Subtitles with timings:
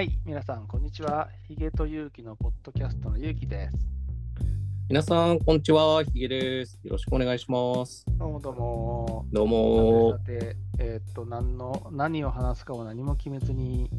[0.00, 1.28] はい、皆さん、こんにちは。
[1.46, 3.76] ヒゲと勇気のポッドキャストの勇気です。
[4.88, 6.02] 皆さん、こんにちは。
[6.04, 6.78] ひげです。
[6.82, 8.06] よろしくお願いします。
[8.16, 9.26] どうもどうも。
[9.30, 10.18] どうもさ。
[10.20, 13.90] て、えーっと、何の、何を話すかを何も決めずに、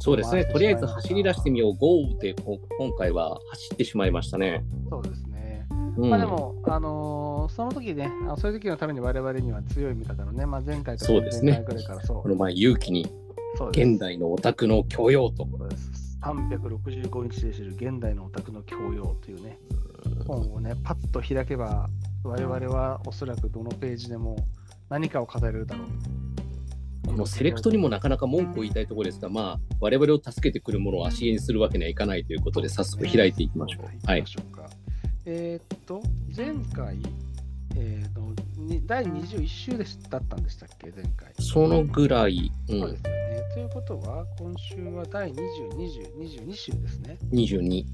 [0.00, 0.42] そうですね。
[0.42, 1.76] 回とりあえず走り出してみよう。
[1.76, 2.18] GO!
[2.18, 4.64] で、こ今回は走ってしまいましたね。
[4.88, 5.64] そうですね。
[5.96, 13.06] うんまあでも、あのーその時ね、そういう時のために我々には強い味方のね、まあ、前回かそうですね前々回ぐらいからそうこの前、勇気に
[13.68, 15.46] 現代のオタクの教養と。
[15.46, 15.90] そうです
[16.22, 19.58] 365日で知る現代のオタクの教養というね、
[20.26, 21.88] 本をね、パッと開けば、
[22.22, 24.36] 我々はおそらくどのページでも
[24.90, 25.86] 何かを語れるだろう。
[27.06, 33.84] このセレクトにもなかなか文句を言いたいところですが、まあ、我々を助けてくるものを足絵にするわけにはいかないということで、早速開いていきましょう。
[34.06, 34.24] はい。
[35.24, 36.02] えーっと、
[36.36, 36.98] 前回、
[37.76, 38.39] えー、とに
[38.86, 41.32] 第21週でしだったんでしたっけ、前回。
[41.40, 43.42] そのぐらい、うんそうですよ、ね。
[43.54, 45.36] ということは、今週は第20、
[45.72, 47.18] 20、22週ですね。
[47.32, 47.84] 22。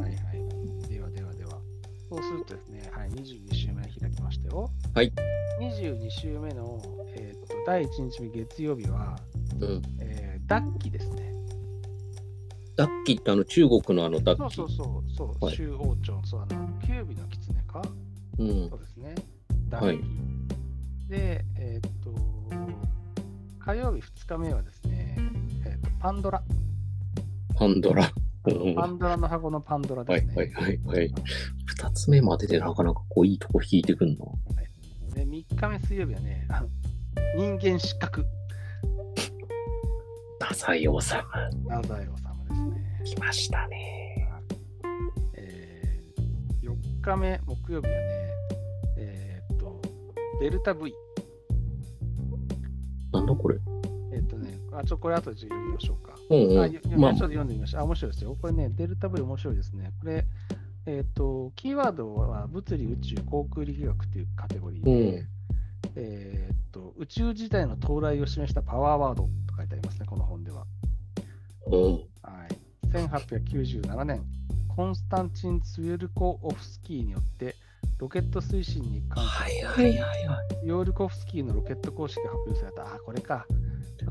[0.00, 0.34] はいは
[0.86, 0.88] い。
[0.88, 1.50] ではではでは。
[2.08, 4.70] そうするとですね、はい、22週目開きましたよ。
[4.94, 5.12] はい。
[5.60, 6.80] 22週目の、
[7.16, 9.18] えーっと第1日目月曜日は、
[9.60, 9.82] うん。
[10.00, 11.32] えー、ダッキですね。
[12.76, 14.54] ダッキってあの中国のあのダッキ。
[14.54, 17.82] そうそうそう、そう、はい周王朝、そう、あの、キュービの狐か
[18.38, 18.78] うんそう。
[18.78, 19.14] ですね。
[19.68, 19.98] ダはい。
[21.08, 22.14] で、えーっと、
[23.58, 25.16] 火曜日2日目はですね、
[25.64, 26.42] えーっと、パンドラ。
[27.56, 28.04] パンドラ。
[28.04, 28.10] う
[28.70, 30.34] んパンドラの箱のパンドラですね。
[30.36, 31.14] はいはいはいはい。
[31.66, 34.24] 二つ目まででなかなかこういいとこ引いてくんな。
[35.14, 36.68] で、3日目水曜日はね、あの
[37.36, 38.24] 人間失格。
[40.38, 41.24] 太宰治太宰
[41.82, 42.16] 治で
[42.54, 43.02] すね。
[43.04, 44.28] 来ましたね。
[45.34, 48.35] えー、4日目木曜日はね、
[50.40, 50.92] デルタ V。
[53.12, 53.58] なんだこれ？
[54.12, 56.14] えーっとね、あ、ちょ、これ後で読みましょうか。
[56.30, 56.54] うんあ、うん。
[56.56, 57.80] まあよちょっと、読んでみました。
[57.80, 58.36] あ、面白いですよ。
[58.40, 59.92] これね、デルタ V 面白いですね。
[60.00, 60.26] これ、
[60.86, 65.28] えっ、と、キーワードは物理、宇宙、航空力学というカテゴリーうで、ん。
[65.96, 70.66] えっ、と、宇宙時代の到来を示したパワーワードと書いてありますね、この本では。
[71.66, 71.92] うん。
[71.92, 71.98] は
[72.46, 72.58] い。
[72.92, 74.22] 1897年、
[74.68, 77.54] コンスタンチン・ツウェルコオフスキーによって、
[77.98, 80.66] ロケット推進に関する、はいはいはいはい。
[80.66, 82.82] ヨールコフスキーのロケット公式が発表された。
[82.82, 83.46] あ、これか。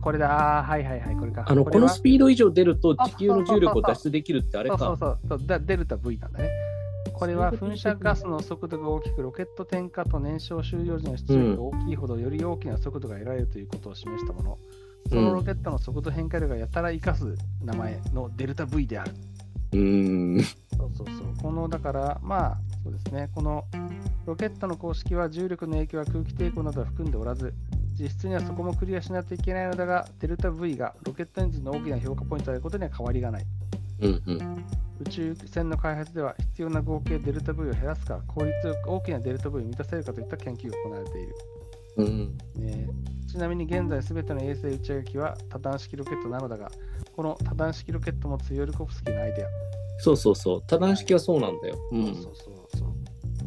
[0.01, 0.28] これだ。
[0.28, 1.46] はいはいはい、これか。
[1.47, 4.94] あの、このスピード以上出るとあ地球の重力を脱出できるってあれそうそか。
[4.94, 6.50] うそうそうだデルタ V なんだね。
[7.13, 14.57] これは噴射ガスの速度が大きく、ロケット点火と燃焼終了時の出力が大きいほど、より大きな速度が得られるということを示したもの。
[15.09, 19.12] そのロケットの速度変化量がやたら生かす名前のデルタ V である。
[19.74, 20.44] うーん。
[20.44, 21.28] そうそうそう。
[21.41, 23.29] この、だから、まあ、そうですね。
[23.34, 23.66] この
[24.28, 27.51] ロケットの公式は重力の影響は空気抵抗などは含んでおらず、
[28.00, 33.45] 実質にはそこもクリアしないといけないのだが、デルタ V がロケットエンジンの大きな評価ポイントであることには変わりがない。
[34.01, 34.66] うんうん。
[35.01, 41.35] 宇宙船の開発では必要な合計デルタ V を減らすか、効率よく大きなデルタ V を満たせるかといった研究が行われている。
[41.97, 42.38] うん。
[42.57, 42.88] ね
[43.28, 46.69] ちなみに現在すべての衛星打ち上げ機は多段式ロケットなのだが、
[47.16, 49.47] この多段式ロケットもツヨルコフスキーのアイデア。
[49.97, 50.63] そうそうそう。
[50.68, 51.78] 多段式はそうなんだよ。
[51.91, 52.06] うん。
[52.16, 52.54] そうそう。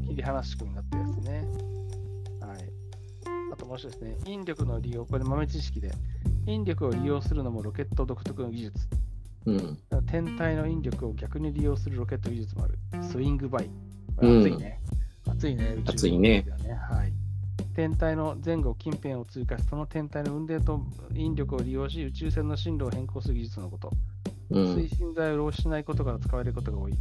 [0.09, 1.49] 切り離し仕組みになったやつね。
[2.41, 2.73] はい。
[3.53, 5.91] あともう一つですね、引力の利用、これ豆知識で、
[6.47, 8.89] 引力を利用するのもロケット独特の技術。
[9.47, 9.79] うん。
[10.07, 12.79] 天体の引力を逆に利用するロケット技術もある。
[13.03, 13.71] スイングバイ。
[14.17, 14.81] これうん熱いね。
[15.27, 15.75] 熱いね。
[15.79, 16.45] 宇宙熱いね
[16.91, 17.13] はい。
[17.75, 20.81] 天体の前後近辺を通過し、その天体の運動と
[21.15, 23.93] 引力を利用し、宇宙船の進路を変更する技術のこと。
[24.51, 24.89] うん推。
[24.89, 26.95] 進剤を浪費しないことから使われることが多い。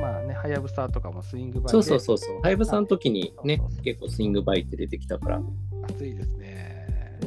[0.00, 2.40] まあね、はやぶさとかもスイングバイでそうそうそうそう。
[2.42, 5.42] ハイブさんの時にね結構スイングバイって出てきたから。
[5.88, 6.86] 熱いですね。
[7.24, 7.26] う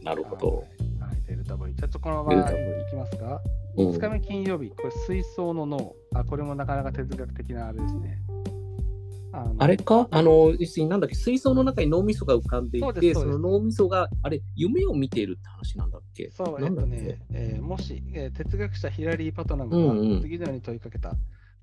[0.00, 0.02] ん。
[0.02, 0.48] なるほど。
[0.48, 1.10] はい。
[1.10, 1.74] はい、デルタ V。
[1.74, 2.54] じゃあちょっとこのままい
[2.90, 3.40] きますか？
[3.76, 5.94] うん2日目金曜日、これ水槽の脳。
[6.14, 8.20] あ、これもなかなか哲学的なあれですね。
[9.32, 10.08] あのあれか？
[10.10, 10.52] あの、
[10.88, 16.30] なんだっけ、水槽の中に脳みそが浮かんでいて、そその脳みそが、あれ、夢を見ているって話なんだっけ？
[16.32, 16.96] そう、えなんだっけ？
[16.96, 21.14] っとね、えーもし、えー哲学者ヒラリー・パトナムうんうんが次のように問いかけた。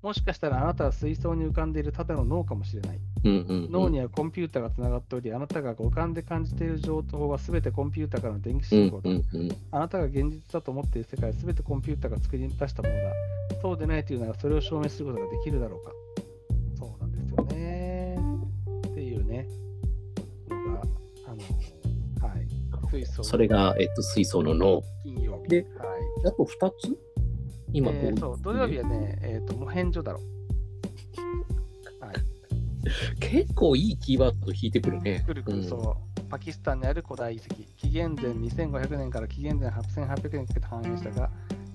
[0.06, 3.00] もしかしたらあなたは水槽に浮かんでいるただの脳かもしれない。
[3.24, 9.10] 脳にはコンピューターがつながっており、あなたが五感で感じている情報はすべてコンピューターからの電気信号だ。
[9.72, 13.00] あなたが現実だと思っている世界はすべてコンピューターが作り出したものだ。
[13.60, 15.90] そうでないというならそれを証明することができるだろうか。
[16.78, 18.16] そうなんですよね。
[18.86, 19.48] っていうね、
[20.48, 20.82] のが、
[21.26, 22.46] あの、はい。
[22.92, 24.84] 水槽それが、えっと、水槽の脳。
[25.02, 25.48] 金曜日。
[25.48, 26.26] ではい。
[26.26, 27.05] あと2つ？
[27.72, 30.20] 今、えーそう、土曜日はね、えっ、と、モヘンジョだろ。
[32.00, 32.14] はい。
[33.20, 35.22] 結構いいキーワード引いてくるね。
[35.26, 36.20] くるくる、うんそう。
[36.28, 37.54] パキスタンにある古代遺跡。
[37.76, 41.30] 紀元前2500年から紀元前8800年にかけて繁栄したが、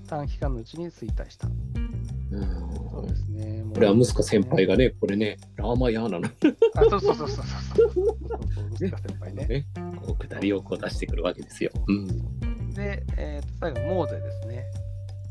[0.08, 1.48] 短期間のうちに衰退した。
[1.48, 3.64] そうですね。
[3.74, 6.30] これは息子先輩がね、これね、ラーマヤーナの
[6.76, 8.12] あ、そうそうそうそうそう。
[8.74, 9.46] 息子先輩ね。
[9.48, 9.66] ね、
[10.06, 11.72] こう下りをこう出してくるわけですよ。
[11.88, 12.08] うん。
[12.74, 14.66] で、えー、と最後、モーゼですね。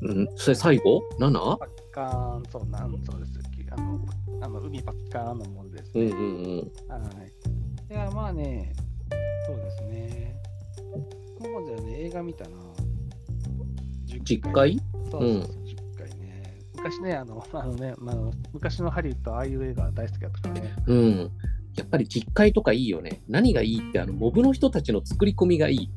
[0.02, 1.56] うん、それ最後 ?7?
[1.56, 3.40] パッカーン、そうなんそうです。
[3.70, 4.00] あの、
[4.42, 6.04] あの海パッカーンのモーゼですね。
[6.06, 6.56] うんうんうん。
[6.56, 6.98] は
[7.88, 7.92] い。
[7.92, 8.72] いや、まあね、
[9.46, 10.42] そうですね。
[11.40, 12.56] モーゼはね、映画見たな。
[14.06, 16.58] 10回そうそうそう、10回ね。
[16.74, 18.16] 昔ね、あの、あのね、まあ、
[18.52, 20.74] 昔のハリウッド、ああいう映画大好きだったからね。
[20.86, 21.30] うん。
[21.76, 23.22] やっぱり実会とかいいよね。
[23.28, 25.90] 何がいいって、あの、モブの人たちの作り込みがいい。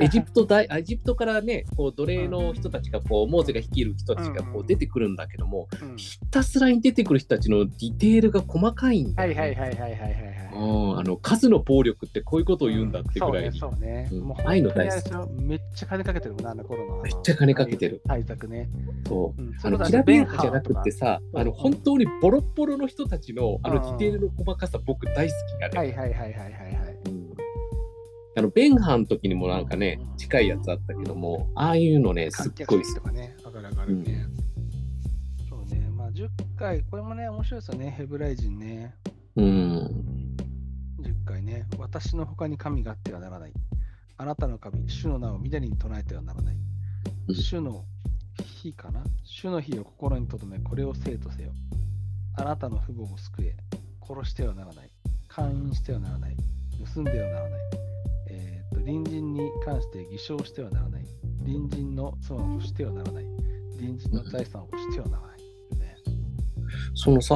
[0.00, 10.38] エジプト大、エジプトからね、こう奴隷の人たちが、こう、モーゼが率いる人たちがこう出てくるんだけども、うんひたすらに出てくる人たちのディテールが細かいんだね、いはいはいはいはいはいはい。
[10.54, 14.08] うんあの数の暴力ってこういうことを言うんだってぐらいうね、そうね。
[14.12, 17.02] うんもうああいうの大好きめっちゃ金かけてるもんな、あの頃の。
[17.02, 18.02] めっちゃ金かけてる。
[18.06, 18.68] 対策ね。
[19.06, 21.20] そううんあのきらびやかじゃなくてさ。
[21.34, 26.98] あの本当にボロッボロの人たちのあのうんディテールの細かさ、僕大好きあれ、はいはいはいはいはいはい。
[27.06, 27.28] うん
[28.36, 34.26] あのベンハンの時にもなんかねうん、近いやつあったけども、ああいうのね、すっごい好き席とかね、わかるわかるね。
[35.48, 38.94] そうね、まあ10回、これもね、面白いですよね、ヘブライ人ね。
[39.34, 40.36] うん。
[41.00, 43.52] 10回ね、私の他に神があってはならない。
[44.16, 46.56] あなたの神、主の名を緑に唱えてはならない。
[47.28, 47.84] うん主の
[48.62, 49.02] 日かな？
[49.24, 51.50] 主の日を心に留め、これを生とせよ。
[52.36, 53.56] あなたの父母を救え。
[54.08, 54.90] 殺してはならない。
[55.28, 56.36] 勧誘してはならない。
[56.94, 57.60] 盗んではならない。
[58.30, 61.04] えーっと、隣人に関して偽証してはならない。
[61.44, 63.24] 隣人の妻をしてはならない。
[63.76, 65.27] 隣人の財産をしてはならない。
[66.68, 67.34] ね、そのさ、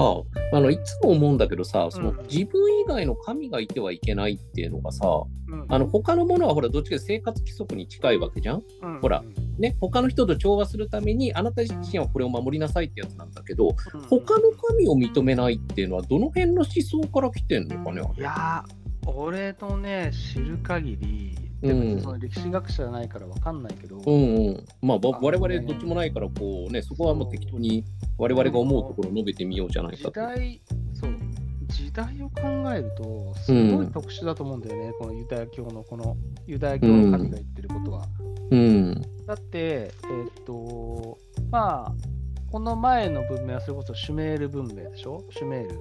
[0.52, 5.06] あのいつも思うんだけどさ、そのうん自分以外の神がいてはいけないっていうのがさ、
[5.48, 5.66] うん。
[5.68, 8.62] あの他のものはほらどっちか生活規則に近いわけじゃん？
[8.82, 9.00] うん。
[9.00, 14.00] ほらうんね、他の人と調和するためにあなた自身はこれを守りなさいってやつなんだけど、うん。
[14.02, 21.51] 他の神を認めないっていうのはどの辺の思想から来てんのかねいやー、俺のね、知る限り、うん
[22.00, 24.66] その歴史学者じゃないからわかんないけど、うんうん。
[24.82, 27.84] まあ、我々どっちもないから、こうね、そこはもう適当に
[28.18, 30.10] 我々が思うところを述べてみようじゃないかと。
[30.10, 30.60] 時代、
[30.94, 31.10] そう、
[31.68, 32.42] 時代を考
[32.74, 36.16] えると、すごい特殊だと思うんだよね、このユダヤ教の、この
[36.46, 38.06] ユダヤ教の神が言ってることは。
[38.50, 39.00] うん。
[39.26, 41.18] だって、えーっと、
[41.50, 41.94] まあ、
[42.50, 45.24] この前の文明はそれこそシュメール文明でしょ？
[45.30, 45.78] シュメール。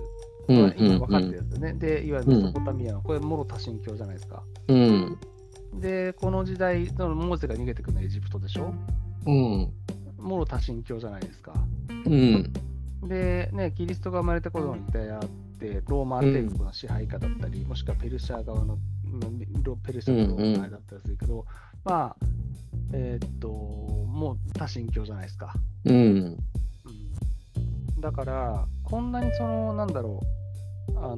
[0.48, 0.58] うん。
[0.68, 1.74] う今ん分かってるやつね。
[1.74, 4.42] で、いわゆるメソポタミアの、これ、モロ多神教じゃないですか。
[4.70, 5.18] うん。
[5.74, 8.74] で、この時代、モーゼが逃げてくるのはエジプトでしょ？
[9.26, 9.72] うん。
[10.18, 11.54] モロ多神教じゃないですか。
[12.06, 12.54] うん。
[13.08, 15.22] で、ね、キリストが生まれた頃の時代あっ
[15.58, 18.78] て、ローマ帝国の支配下だったり、もしくはペルシャ側の、
[19.84, 21.46] ペルシャのうんうんあれだったりするけど、
[21.84, 22.26] まあ、
[22.94, 25.54] えーっと、もう多神教じゃないですか。
[25.86, 25.94] うん。
[25.96, 26.00] う
[27.98, 30.20] ん、だから、こんなにその、なんだろ
[30.90, 31.18] う、あの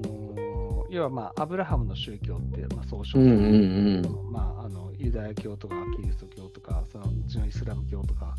[0.94, 8.36] 要はまあ、アブラハムの宗教って、まあ、総称うんうんまあ、あのユダヤ教とかキリスト教とか、そのうちのイスラム教とか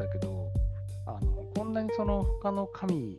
[0.00, 0.48] だけど、
[1.06, 3.16] あのこんなにその他の神、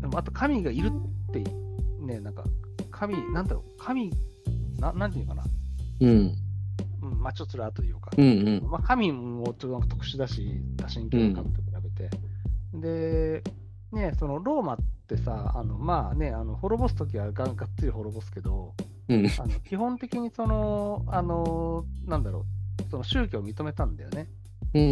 [0.00, 1.44] でもあと神がいるって、
[2.00, 2.42] ね、なんか、
[2.90, 4.10] 神、なんだろう、神、
[4.78, 5.44] ななんていうのかな、
[6.00, 6.34] うん。
[7.02, 8.10] うん、まあちょっとそれは後で言おうか。
[8.16, 8.70] うんうん。
[8.70, 12.10] まあ、神もちょっと特殊だし、多神教の神と比べて。
[12.72, 13.42] で、
[13.92, 18.74] ね、そのローマってさ、あのまあね、あの滅ぼすときはががっつり滅ぼすけど、
[19.08, 19.26] うん。
[19.26, 22.44] あの基本的にその、あの、なんだろ
[22.86, 24.28] う、その宗教を認めたんだよね。
[24.74, 24.82] うん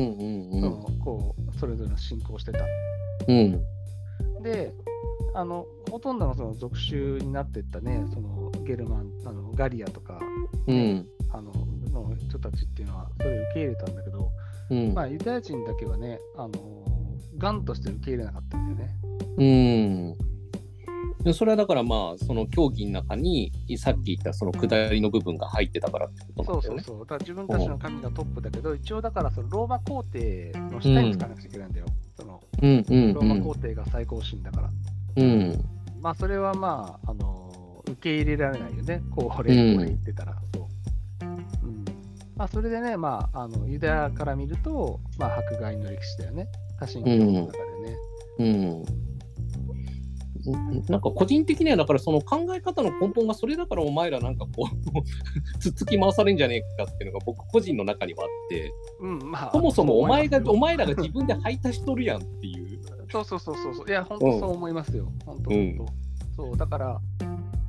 [0.52, 2.60] うんそのこうそれぞれの信仰してた。
[3.28, 3.62] うん。
[4.42, 4.72] で、
[5.34, 10.18] あのほとんどのその属州になっていったね、そのゲルマン、あのガリアとか、
[10.66, 11.06] うん。
[11.30, 11.52] あの
[11.92, 14.30] の人たちっていうのは、それを受け入れたんだけど、
[14.70, 14.94] うん。
[14.94, 16.50] まあ、ユダヤ人だけはね、あの
[17.38, 18.96] ガンとして受け入れなかったんだよね。
[19.38, 20.26] うん。
[21.24, 26.82] でそれはだからまあその競技の中にさっき言ったその下りの部分が入ってたからってことなんだよね。
[26.82, 27.04] そうそうそう。
[27.04, 31.86] だから自分たちの神がトップだけど、一応だからそのローマ皇帝の下につかなくちゃいけないんだよ。
[32.16, 34.70] そのうんうんローマ皇帝が最高神だから。
[35.16, 35.64] うん
[36.00, 39.02] まあ、それはまあ、あの受け入れられないよね。
[39.10, 40.36] こう、俺、うんこれ言ってたら。
[40.54, 41.24] そう。
[41.24, 41.84] うん。
[42.36, 46.46] まあ、それでね、まあ、あのユダヤから見ると、まあ、迫害の歴史だよね。
[46.78, 47.96] 多神教の中でね。
[48.38, 48.84] うん。
[50.88, 55.02] なんか個人的にはだからその考え方の根本がそれだからお前らなんかこう
[55.58, 62.66] つっつき回されんじゃねえかっていうのが僕個人の中にはあってうん、まあ、そもそもお前がお前らが自分で配達しとるやんっていう。
[63.10, 63.88] そうそうそうそうそう。
[63.88, 65.08] いや、本当そう思いますよ。
[65.24, 66.42] 本当、うん本当。
[66.44, 67.00] そう、だから、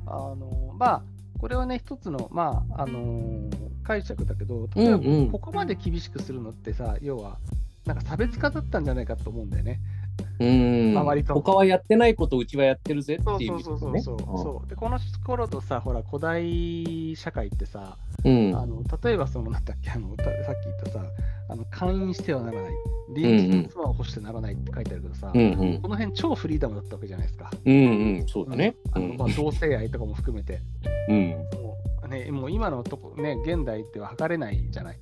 [0.06, 1.02] あの、まあ、
[1.38, 3.48] これはね、一つの、まあ、あの
[3.84, 7.38] 解釈だけど、例えば、うんうんここまで厳しくするのってさ、要は、
[7.88, 9.80] なんか差別化だったんじゃないかと思うんだよね。
[10.40, 10.94] うん。
[10.94, 11.32] まあ割と。
[11.32, 14.00] 他はやってないことをうちはやってるぜっていうそうそうそう。
[14.00, 14.68] そうそう。
[14.68, 18.54] でこの頃とさほら古代社会ってさ、うん。
[18.54, 21.02] あの例えばそのなんだっけあのたさっき言ったさ
[21.48, 22.72] あの勧誘してはならない。
[23.08, 25.80] 隣人の妻を欲してならないって書いてあるけどさ、うんうん。
[25.80, 27.50] この辺超フリーダムだったわけじゃないですか。
[27.64, 28.28] うんうん。
[28.28, 28.76] そうだね。
[28.94, 29.04] うん。
[29.04, 30.60] あのまあ、同性愛とかも含めて、
[31.08, 31.30] うん。
[31.62, 34.98] もうね、もう今のとこ、ね、現代では測れないじゃない。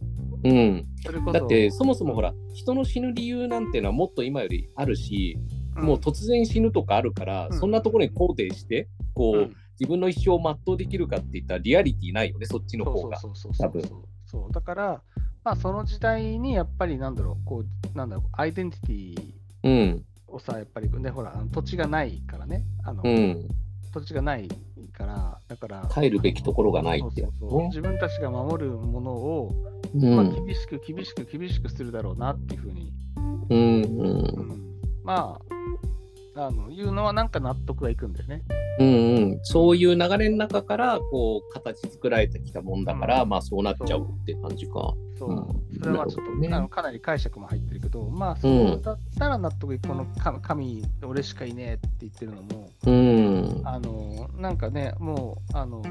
[0.46, 1.32] うん。
[1.32, 5.38] だってそもそもほら人の死ぬ理由なんていうのはもっと今よりあるし、
[5.76, 5.84] うん。
[5.84, 7.58] もう突然死ぬとかあるから、うん。
[7.58, 9.56] そんなところに肯定してこう、うん。
[9.78, 13.18] 自分の一生を全うできるかって言ったらリアリティないよねそっちの方が。
[13.58, 13.82] 多分。
[14.24, 14.52] そう。
[14.52, 15.02] だから、
[15.44, 19.34] まあ、その時代にやっぱりなんだろうこうなんだろうアイデンティティ
[19.64, 20.04] うん。
[20.28, 22.64] をさやっぱりねほら土地がないからね。
[22.84, 23.48] あの、うん。
[23.92, 24.48] 土地がない
[24.96, 27.66] からだから帰るべきところがないってやつね。
[27.68, 29.52] 自分たちが守るものを、
[29.94, 33.82] うまあ、ん厳しく厳しく厳しくするだろうなっていうふうに、うんうん。
[33.82, 34.80] うん。
[35.04, 35.55] まあ
[36.36, 38.42] あのいうのはなんか納得がいくんだよね。
[38.78, 44.94] うんうん、そういう流れの中からこう形作られてきたもんだから、うんまあそうなっちゃうって感じか。
[45.18, 53.60] そう、うんそれはちょっと、ねあのかなり解釈も入ってるけど、まあ、そうだったら納得いく、この神神、俺しかいねえって言ってるのも、うん。
[53.64, 55.82] あのなんかね、もう、あの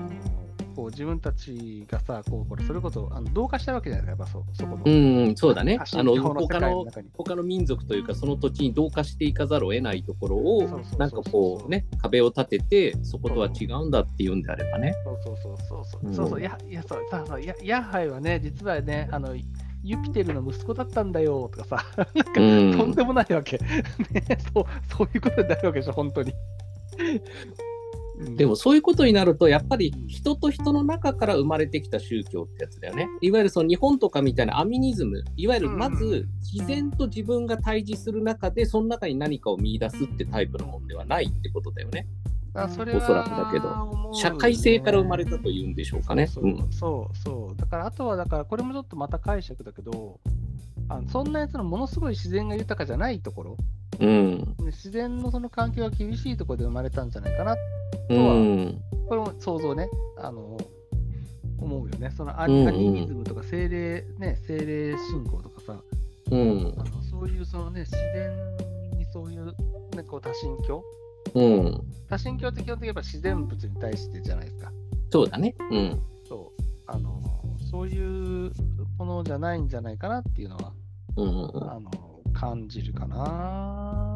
[0.76, 4.84] こう自分たちがさ、こうこれそれこそあの同化したわけじゃないですか、やっぱそそこの。
[4.86, 5.80] うん、そうだね。
[5.80, 14.94] あの他の他の民族というかその土地に同化していかざるを得ないところをなんかこうね壁を立ててそことは違うんだっていうんであればね。
[15.04, 16.10] そうそうそうそうそうう。
[16.10, 19.36] んそうそう、や、いや、そう、さそうやヤハイはね、実はね、あの、
[19.84, 23.58] ユピテルの息子だったんだよとかさ、 なんか、うんとんでもないわけ。
[24.12, 26.34] ね、そう、そういうことになるわけでしょ、本当に。
[28.20, 28.36] うん。
[28.36, 33.08] でもそういうことになるとやっぱり人と人の中から生まれてきた宗教ってやつだよね。
[33.22, 35.24] いわゆるその日本とかみたいなアミニズム。
[35.36, 42.08] いわゆるまうんず自然と自分が対峙する中でその中に何かを見出すってタイプのもんではないってことだよね。
[42.54, 44.14] あそれはおそらくだけど。
[44.14, 46.28] 社会性から生まれたというんでしょうかね。
[46.28, 47.18] そうそうそう。
[47.18, 50.20] そうだからあとはだからこれもちょっとまた解釈だけど
[50.88, 53.58] あのそんなやつのものすごい自然が豊かじゃないところ。
[54.00, 54.38] うん。
[54.40, 57.56] ね自然のその環境が厳しいところで生まれたんじゃないかな
[58.10, 58.82] うん。
[59.08, 60.58] これも想像ねあの
[61.60, 65.80] 思うよねそのアニミズムとか精霊ね精霊信仰とかさ
[66.32, 66.84] うんあ。
[66.84, 70.84] のそういうそのね自然にそういう、ね、こう多神教
[71.36, 71.82] うん。
[72.10, 74.72] 多神教って基本的にやっぱ自然物に対してじゃないですか
[75.12, 75.56] そうだね。
[75.72, 76.02] うん。
[76.28, 77.22] そう、あの、
[77.70, 78.52] そういう
[78.98, 80.74] ものじゃないんじゃないかなっていうのは、
[81.18, 81.70] うん。
[81.70, 81.92] あの、
[82.34, 84.15] 感じるかな。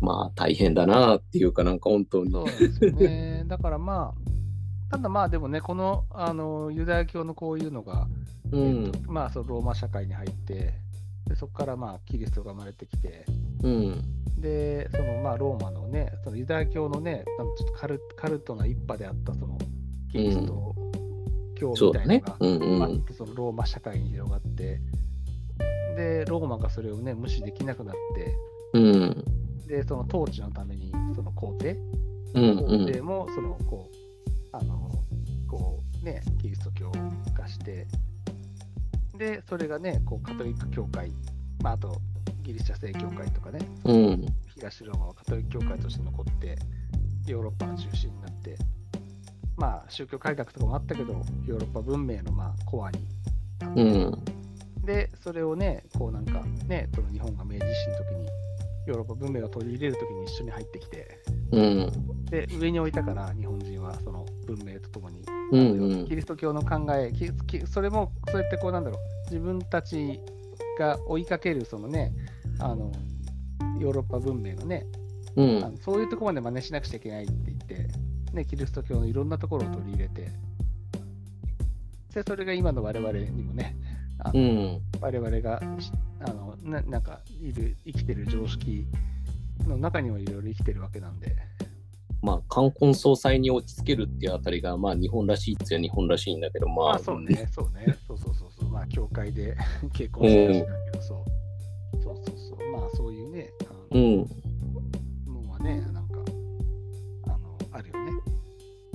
[0.00, 2.30] まあ大変だなっていうかなんか本当に。
[2.30, 3.44] そうなんですよね。
[3.48, 8.08] だからまあ、ただまあでもね、この、あの、ユダヤ教のこういうのが、
[8.52, 8.90] うんえっ。
[8.90, 10.74] とまあ、そのローマ社会に入って、
[11.26, 13.24] でそこからまあ、キリストが生まれてきて、
[13.62, 14.02] うん。
[14.38, 17.24] で、そのまあ、ローマのね、そのユダヤ教のね、
[17.58, 19.58] ちょっとカルカルトな一派であった、その、
[20.12, 20.74] キリスト
[21.56, 22.36] 教みたいなのが、。
[22.38, 22.78] うんうん。
[22.78, 24.80] バッとそのローマ社会に広がって、
[25.96, 28.36] で、ローマがそれをね、無視できなくなって、
[28.74, 29.24] うん。
[29.66, 31.76] で、その統治のために、その皇帝、
[32.34, 32.86] うん皇うん。
[32.86, 34.90] 帝も、その、こう、あの、
[35.48, 36.92] こう、ね、キリスト教
[37.34, 37.86] 化して、
[39.16, 41.10] で、それがね、こう、カトリック教会、
[41.62, 42.00] まあ、あと、
[42.42, 44.26] ギリシャ正教会とかね、うん。
[44.54, 46.56] 東ローマはカトリック教会として残って、
[47.26, 48.56] ヨーロッパの中心になって、
[49.56, 51.14] まあ、宗教改革とかもあったけど、
[51.46, 52.98] ヨーロッパ文明のまあコアに
[53.58, 54.24] なって、うん。
[54.84, 58.28] で、それをね、こうなんかね、その日本が明治維新の時に、
[58.86, 61.20] ヨーロッパ文明を取り入れる時に一緒に入ってきて、
[61.52, 62.24] うん。
[62.26, 70.20] で、上に置いたから、日本人はその文明とともに、うんあうんのキリスト教の考え、ききそれもそうやってこうなんだろう、自分たち
[70.78, 72.12] が追いかけるそのね、
[72.60, 72.92] あの、
[73.78, 74.86] ヨーロッパ文明のね、
[75.36, 77.88] うんあのそういうところまで真似しなくちゃいけないって言って、
[78.32, 80.30] ね、キリスト教のいろんなところを取り入れて、
[82.14, 83.76] で、それが今の我々にもね、
[84.20, 84.80] あのうん。
[85.00, 85.92] 我々がし
[86.26, 88.86] あのななんかいる生きてる常識
[89.66, 91.36] の中にもいろいろ生きてるわけなんで、
[92.22, 99.56] まあ、冠婚葬祭に落ち着けるっていうあたりが、まあ、日本らしいっつう日本らしいんだけど、まあ、まあそうね、そうね、そうそうそうそう、まあ教会で
[99.94, 103.50] 結婚してるしだけど、そう、そうそうそう、まあそういうね、
[103.92, 104.16] うん。
[105.26, 106.20] のはね、なんか、
[107.26, 108.12] あの、あるよね。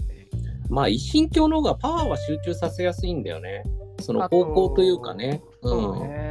[0.10, 0.28] え
[0.70, 3.64] まあ、一神教の方がパワーは集中させやすいんだよね。
[4.02, 5.42] その方向というかね。
[5.64, 6.08] そううん。
[6.08, 6.31] ね。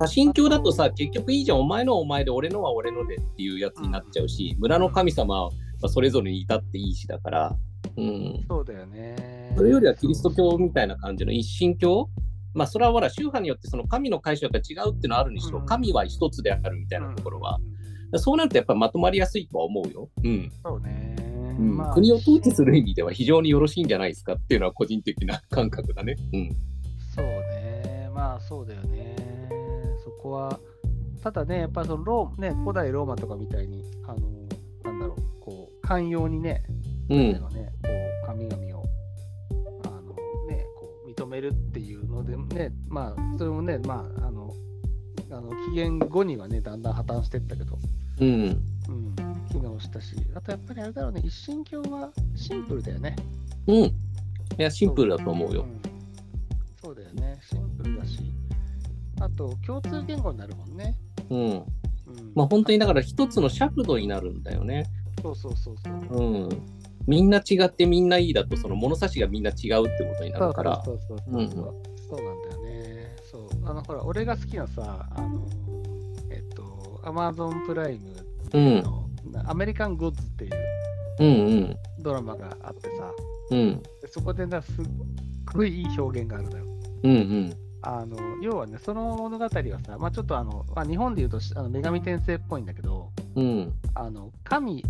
[0.00, 5.50] 多神教だとさ、結局いいじゃん、お前のはお前で、俺のは俺のでっていうやつになっちゃうし、村の神様
[5.82, 7.56] はそれぞれにいたっていいしだから、
[7.98, 8.44] うん。
[8.48, 9.52] そうだよね。
[9.58, 12.08] それよりはキリスト教みたいな感じの一神教？
[12.54, 20.08] まあ、それはほら、宗派によってその神の解釈が違うっていうのはあるにしろ、うん神は一つであるみたいなところは、うんそうなるとやっぱまとまりやすいとは思うよ。
[20.24, 21.14] うんそうね。
[21.60, 26.16] うんまあ国を統治する意味では非常によろしいんじゃないですかっていうのは個人的な感覚だね。
[26.32, 26.50] うん。
[27.14, 28.10] そうね。
[28.12, 29.14] まあそうだよね。
[30.20, 30.60] そこは、
[31.22, 34.20] ただね、やっぱそのロー、ね、古代ローマとかみたいに、あの、
[34.84, 36.62] なんだろう、こう、寛容にね、
[37.08, 37.32] うん。
[37.32, 37.88] 彼のね、こ
[38.24, 38.84] う神々を
[39.84, 40.14] あの、
[40.46, 44.52] ね、こう認めるっていうので、ね、まあ、それもね、まあ、あの、
[45.30, 47.78] あの紀元後にはね、だんだん破綻していったけど、
[48.20, 48.62] うん。
[48.88, 49.14] うん、
[49.50, 53.16] 機能したし、あとやっぱりあれだろうね、一神教はシンプルだよね。
[53.66, 53.76] うん。
[53.76, 53.92] い
[54.58, 55.62] や、シンプルだと思うよ。
[55.62, 55.80] ん
[56.82, 58.20] そうだよね、シンプルだし、
[59.20, 60.96] あと共通言語になるもんね。
[61.30, 61.38] うん。
[61.38, 61.64] うん、
[62.34, 64.86] まあ本当にだから一つの尺度になるんだよね。
[65.22, 66.18] そうそうそうそう。
[66.18, 66.48] うん。
[67.06, 70.82] みんな違ってみんないいだと、その物差しがみんな違うってことになるから。
[70.84, 73.16] そうそうそうそうそう、そうなんだよね。
[73.30, 73.48] そう。
[73.64, 75.46] あの、ほら、俺が好きなさ、あの、
[76.30, 78.14] えっと、アマゾンプライム
[78.52, 78.82] うん。
[78.82, 79.08] の、
[79.44, 80.50] アメリカン・グッズっていう
[81.20, 81.76] うんうん。
[81.98, 83.12] ドラマがあってさ、
[83.50, 83.82] うん。
[84.00, 84.84] でそこでな、すっ
[85.52, 86.64] ごいいい表現があるのよ。
[87.02, 87.54] うんうん。
[87.82, 89.50] あの、要はね、その物語は
[89.84, 93.72] さ、まあちょっとあの、まあ、日本で言うとしあの女神転生っぽいんだけど、うん。
[93.94, 94.84] あの、神、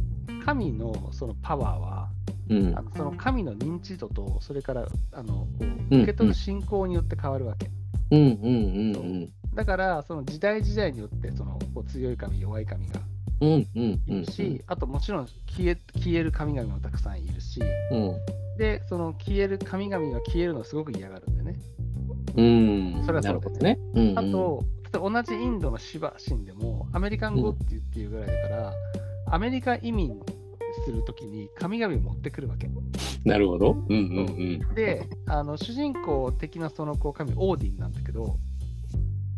[0.45, 2.09] 神のそのパワーは、
[2.49, 2.83] うんあ。
[2.83, 5.47] のその神の認知度と、それから、あの、
[5.91, 7.71] 受け取る信仰によって変わるわけ。
[8.11, 13.01] うんうんうんだから、その時代時代によって、そのこう強い神、弱い神が
[13.41, 13.67] い
[14.07, 18.17] るし、あともちろん消え消える神々もたくさんいるし、うん。
[18.57, 21.57] で、その消える神々が消えるのをすごく嫌がるんでね。
[22.37, 23.03] うん。
[23.05, 23.79] それはそうだね
[24.17, 28.75] あと、同じインドのシバ神でも、アメリカン語って言っていうぐらいだから、
[29.27, 30.21] アメリカ移民
[30.85, 32.69] するときに神々を持ってくるわけ。
[33.25, 33.73] なるほど。
[33.73, 34.75] うんうんうん。
[34.75, 38.37] で、あの主人公的なそのこう神、オーディンなんだけど、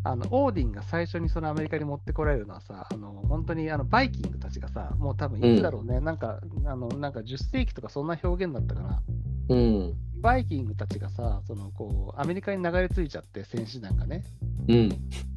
[0.05, 9.01] あのオーディンが最初にそのアメリカに持ってこられるのはさ、あの本当にあのバイキングたちがさ、もう多分いつだろうね、なんかあのなんか10世紀とかそんな表現だったかな。
[9.49, 9.93] うん。
[10.23, 14.23] バイキングたちがさ、そのこうアメリカに流れ着いちゃって、戦士団がね。
[14.69, 14.89] うん。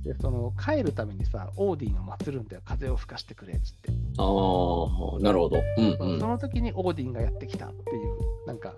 [0.05, 3.91] で、その帰るためにさ、オーディンを祀るんだよ、風を吹かしてくれっつって。
[4.17, 5.61] ああ、なるほど。
[5.77, 6.21] うんうん。
[6.21, 8.05] その時にオーディンがやってきたってい
[8.45, 8.75] う、なんか、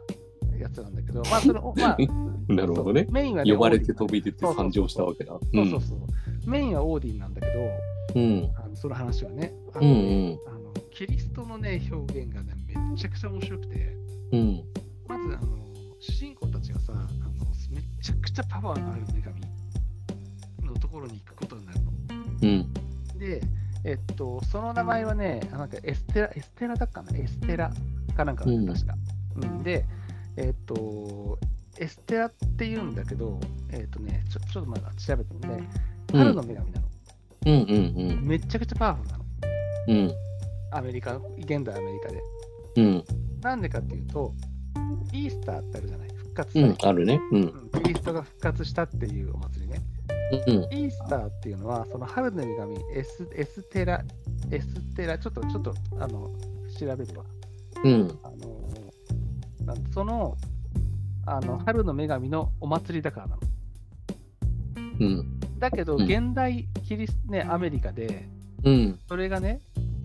[0.59, 1.97] やつなんだけど、まあ、その、 まあ、
[2.49, 5.39] なるほどねメインはね、呼ばれて飛び出て参上したわけだ。
[5.55, 6.51] そうそうそう。
[6.51, 7.53] メインはオーディンなんだけど、
[8.15, 8.51] うん。
[8.57, 10.39] あのその話はね、あうんうん。
[10.47, 12.55] あのキリストのね、表現がね、
[12.91, 13.97] めちゃくちゃ面白くて、
[14.33, 14.65] うん。
[15.07, 15.68] まず、あの、
[16.01, 17.09] 主人公たちがさ、あの
[17.71, 19.41] めちゃくちゃパワーのある女神
[20.67, 21.93] のところに行くことになるの。
[22.43, 23.19] うん。
[23.19, 23.41] で、
[23.85, 27.73] えっと、その名前はね、あなんかエステラ、エステラだっかな、エステラ
[28.17, 28.95] かなんか確か。
[29.37, 29.85] うん、で、
[30.37, 31.39] えっと、
[31.79, 35.69] エステラって言うんだけど、えっとね、ちょちょっとまだ調べてみて、うん
[36.11, 36.89] 春の女神なの。
[37.47, 38.27] うんうんうん。
[38.27, 39.25] めちゃくちゃパワフルなの。
[39.89, 40.13] うん。
[40.71, 42.23] アメリカ、現代アメリカで。
[42.77, 43.05] うん。
[43.43, 44.33] なんでかっていうと、
[45.13, 46.69] イースターってあるじゃない、復活うん。
[46.75, 46.89] 祭。
[46.89, 47.21] あるね。
[47.33, 47.43] うん。
[47.43, 49.81] うんキリストが復活したっていうお祭りね。
[50.47, 50.55] うん。
[50.79, 54.03] イースターっていうのは、その春の女神エス、エステラ、
[54.51, 56.31] エステラ、ちょっと、ちょっと、あの、
[56.79, 57.25] 調べるわ。
[57.85, 58.19] うん。
[58.23, 58.49] あの
[59.93, 60.37] その、
[61.27, 63.43] あの、春の女神のお祭りだからなの。
[65.01, 65.41] うん。
[65.59, 68.29] だけど、うん現代キリス、ね、アメリカで、
[68.65, 68.99] うん。
[69.09, 69.61] それがね、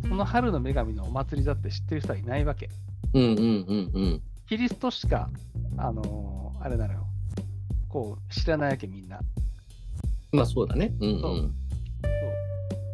[0.07, 2.69] その春の女神のお祭りだって知ってる人はいないわけ。
[3.13, 3.23] うん。
[3.23, 3.38] うん。
[3.38, 3.91] うん。
[3.93, 4.21] うん。
[4.47, 5.29] キリストしか、
[5.77, 7.08] あのあれなのよ。
[7.89, 9.19] こう、知らないわけ、みんな。
[10.32, 10.93] まあそうだね。
[10.99, 11.10] うん。
[11.10, 11.19] うん。
[11.19, 11.53] そう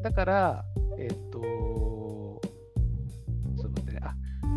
[0.03, 0.65] だから、
[0.97, 2.39] えっ、と、ちょ
[3.59, 4.13] っと待ってね、あ、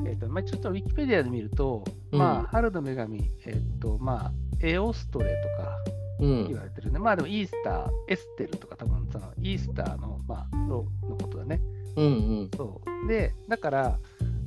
[0.06, 5.78] えっ、と、まあ、ちょっとウィキペディアで見ると、うんまあ、春の女神、えっ、と、まあ、エオストレとか
[6.22, 6.48] うん。
[6.48, 6.98] 言われてるね。
[6.98, 11.60] まあでも、イースター、エステルとか、多分そのイースターの、まあ、ののことだね。
[11.96, 12.04] うん。
[12.04, 12.08] う
[12.44, 12.50] ん。
[12.56, 13.08] そう。
[13.08, 13.98] で、だから、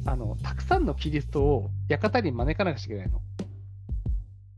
[0.05, 3.21] あの、たくさんのキリストを館に招かなくちゃいけないの。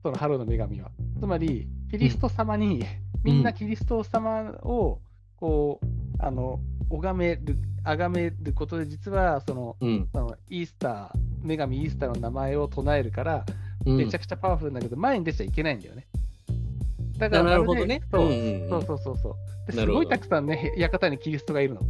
[0.03, 0.91] その春の女神は。
[1.19, 2.85] つまり、キリスト様に、
[3.23, 4.99] みんなキリスト様を、
[5.37, 5.85] こう、
[6.19, 6.59] あの、
[6.89, 10.09] 拝める、崇めることで、実は、その、うん。
[10.13, 13.45] そのイースター、女神イースターの名前を唱えるから、
[13.85, 13.97] うん。
[13.97, 16.07] めちゃくちゃパワフルだけど、前に出ちゃいけないんだよね。
[17.17, 21.81] だから、なるほどねそう,、うんうんうんそうそうそうすごいたくさんね、館にキリストがいるの。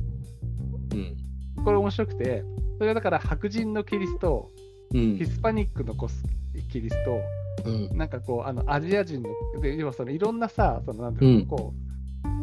[0.94, 1.64] うん。
[1.64, 2.44] これ面白くて、
[2.78, 4.50] それはだから白人のキリスト、
[4.94, 5.26] うんヒ。
[5.26, 6.24] スパニックのコス
[6.72, 7.22] キリスト、
[7.70, 7.98] うん。
[7.98, 9.30] なんかこう、あのアジア人の、
[9.62, 11.74] で要はそのいろんなさ、そのなんていうの、うんこ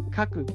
[0.08, 0.46] う、各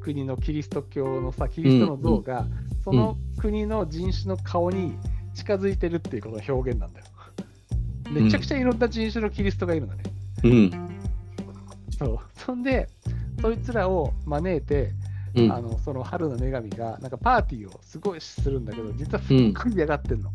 [0.00, 2.46] 国のキリスト教のさ、キリストの像が、
[2.84, 4.96] その国の人種の顔に
[5.34, 7.06] 近づいてるっていうことの表現なんだよ。
[8.10, 10.02] めちゃくちゃいろんな人種のキリストがいるのね。
[10.44, 10.70] うん。
[11.98, 12.18] そう。
[12.36, 12.88] そんで、
[13.40, 14.92] そいつらを招いて、
[15.34, 20.30] うんあのその春の女神がなんかパーティーをすごいするんだけど、実はすっごい嫌がってんの。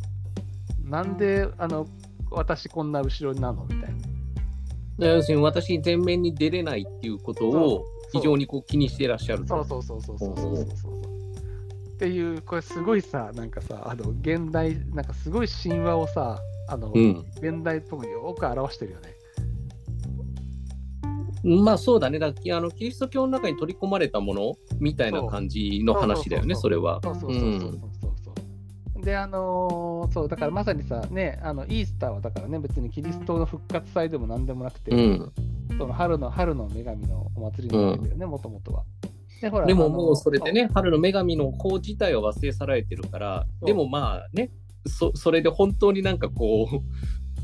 [0.89, 1.87] なんであの
[2.31, 3.65] 私こんな後ろになるの？
[3.65, 3.93] みたい
[4.97, 5.07] な。
[5.07, 19.13] 要するに私前面に出れないっていうことを非常にこう気にしてらっしゃるそうそうそうそうそうそうそうっていうこれすごいさなんかさあの現代なんかすごい神話をさあの、うん、現代っぽくよく表してるよね。
[21.43, 22.19] まあそうだね。
[22.19, 26.99] だあのキリスト教の中に取り込まれたものみたいな感じの話だよねそれは。
[27.01, 27.49] そうそうそうそう。
[27.49, 27.98] そう,そう,そう,そう,そう。
[29.01, 35.31] で、あのーそう、だからまさにさ、ね、あのイースターはだからね、別にキリストの復活祭でもなんでもなくて、うん。
[35.77, 38.83] その春の春の女神のお祭りなんだよね、もともとは。
[39.41, 44.51] でほらでももうそれでね、春の女神の方自体は忘れ去られてるから、でもまあね、
[44.85, 46.67] そそれで本当になんかこ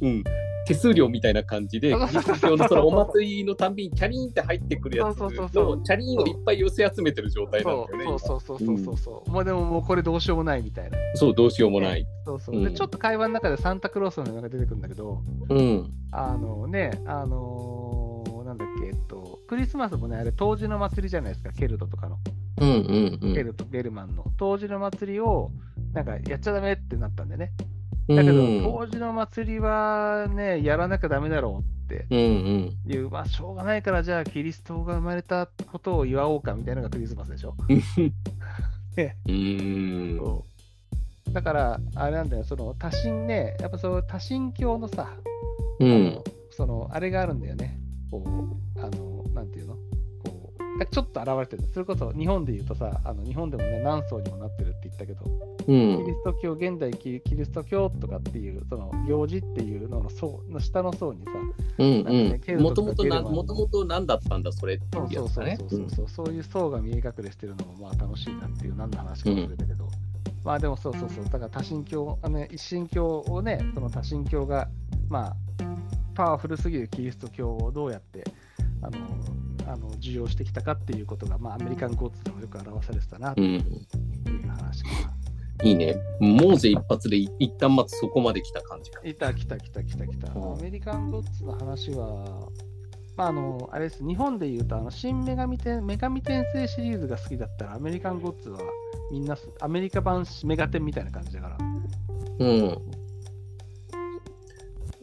[0.02, 0.24] う、うん、
[0.66, 8.16] 手数料みたいな感じで、そうキリスト教のそのお祭りのたんびにチャリーンって入ってくるやつそうそうそうそうと、チャリーンをいっぱい寄せ集めてる状態なんそだよね。
[8.16, 10.98] うそうそうそうそうそう、もうでももうこれどうしようもないみたいな。
[10.98, 12.06] 今そう、どうしようもない。
[12.26, 12.56] そうそう。
[12.56, 15.92] うんで、ちょっと会話の中でサンタクロースの名前が出てくるんだけど、うん。
[16.12, 18.06] あのね、あのー
[18.46, 22.20] なんだっけ、えっと、クリスマスもね、あれ、冬至の祭りじゃないですか、ケルトとかの。
[22.62, 23.34] うんうんうん。
[23.34, 24.24] ケルト、ゲルマンの。
[24.38, 25.52] 冬至の祭りを、
[25.94, 27.52] なんか、やっちゃダメってなったんでね。
[28.08, 32.20] だけど、うん冬至の祭りはね、やらなきゃダメだろうってうん
[32.86, 32.92] うん。
[32.92, 37.56] いう、まあ、しょうがないから、じゃあ、キリストが生まれたことを祝おうかみたいなのがクリスマスでしょ。
[37.68, 38.12] うー
[40.16, 40.18] ん。
[40.18, 40.46] そ
[41.30, 45.18] うだから、あれなんだよ、その多神ね、やっぱその多神教のさ、あ
[45.80, 46.24] うんの。
[46.52, 47.78] そのあれがあるんだよね。
[48.12, 49.76] こう、あの、なんていうの？
[50.80, 51.70] こう、ちょっと現れてる。
[51.74, 56.14] それこそ日本で言うとさ、あの日本でもね、何層にもなってるって言ったけど、うキんリ。
[56.14, 61.32] スト教、現代キリキリスト教とかっていう、その行事っていうのの層の下の層にさ、
[62.58, 65.70] もともとな、ゲルマンもともと何だったんだ、それってそうそうそういうやつだね。
[65.70, 65.90] そう。
[65.90, 69.88] そう、そういう層が見え隠れしてるのもまあ楽しいなっていう何の話か忘れたけど、
[70.44, 74.68] まあでもそうそうそう、だから多神教、あのね、一神教をね、その多神教が、
[75.10, 75.36] まあ、
[76.14, 78.24] パワフルすぎるキリスト教をどうやって、
[78.88, 83.46] あの、あの受容してきたかっていうことが、まあ、アメリカンゴッツでもよく表されてたなとう。
[83.46, 85.16] いうん話かな。
[85.64, 85.96] いいね。
[86.20, 89.02] モーゼ一発でい一旦まずそこまで来た感じか。
[89.04, 90.34] いた、来た、来た、来た、来た。
[90.34, 92.50] うんアメリカンゴッツの話は、
[93.18, 98.60] まあ、あの、あれです、日本で言うと、あの、新女神転、女神転生シリーズが好きだったら、アメリカンゴッツは、
[99.12, 101.58] みんなす、アメリカ版メガテンみたいな感じだから。
[102.40, 102.78] うん。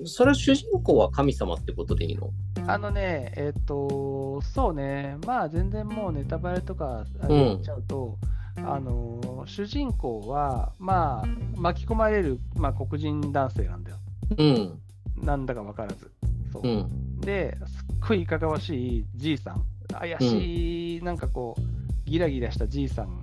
[0.05, 2.31] それは主人公は神様ってことでいいの？
[2.67, 8.19] あのね、えっ、と、そうね、まあ、全然もうネタバレとか言っちゃうと、
[8.57, 13.97] あの、主人公は、まあ、巻き込まれる、まあ、黒人男性なんだよ。
[14.37, 14.81] うん。
[15.17, 16.11] なんだか分からず。
[16.53, 16.63] そう。
[16.63, 17.21] うん。
[17.21, 23.21] で、すっごいいかがわしいじいさん、怪しい、なんかこう、ギラギラしたじいさん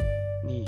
[0.48, 0.68] に、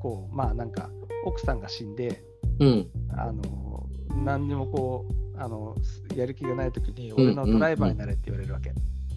[0.00, 0.88] こう、まあなんか、
[1.24, 2.22] 奥さんが死んで、
[2.60, 2.88] うん。
[3.16, 3.86] あの、
[4.24, 5.74] 何にもこう、あの、
[6.14, 8.72] やる気がないときに、うん俺のドライバーになれって言われるわけ。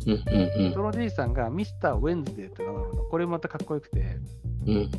[0.08, 0.64] うん。
[0.66, 0.74] うん。
[0.74, 3.04] そのじいさんがミスター・ウェンズデーって名乗るの。
[3.04, 4.18] これまたかっこよくて。
[4.66, 4.92] うん。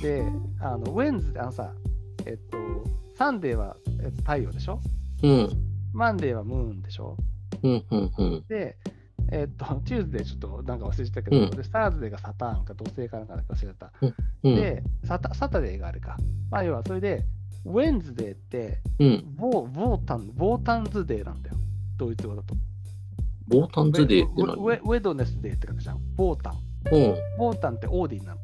[0.00, 0.24] で、
[0.60, 1.72] あの、 Wednesday、あのさ、
[2.26, 2.58] えっと、
[3.16, 4.80] Sunday は、えっと、太陽でしょ？
[5.22, 5.48] うん。
[5.92, 7.16] Monday は moon でしょ？
[7.62, 7.84] うん。
[7.90, 8.12] うん。
[8.16, 8.44] うん。
[8.48, 8.76] で、
[9.30, 13.92] えっと、 Tuesday ちょっとなんか忘れてたけど、うんで、 Thursday が Saturn か土星かなんか忘れた。
[14.00, 14.54] うん。
[14.54, 16.16] でサタ、 Saturday があれか。
[16.50, 17.24] まあ、要はそれで、
[17.64, 19.24] Wednesday って、うん。
[19.36, 21.56] ボーボータン、ボータンズデーなんだよ。
[21.96, 22.54] ドイツ語だと。
[23.46, 24.54] ボータンズデーって何？
[24.54, 25.98] ウェウェドネスデーって書くじゃん。
[26.16, 26.54] ボータン。
[26.92, 27.16] うん。
[27.38, 28.40] ボータンってオーディンなの。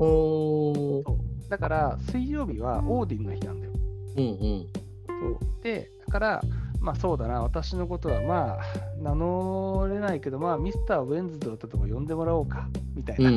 [0.00, 1.02] お
[1.48, 3.72] だから、水曜日はオーディンの日なんだよ。
[4.16, 4.24] うん。
[4.24, 4.66] うん。
[5.06, 6.42] そうで、だから、
[6.80, 8.62] まあそうだな、私のことはまあ、
[9.02, 13.18] 名乗れないけど、まあ、ミスター・ウェンズデーとでも呼んでもらおうか、みたい。
[13.18, 13.30] な。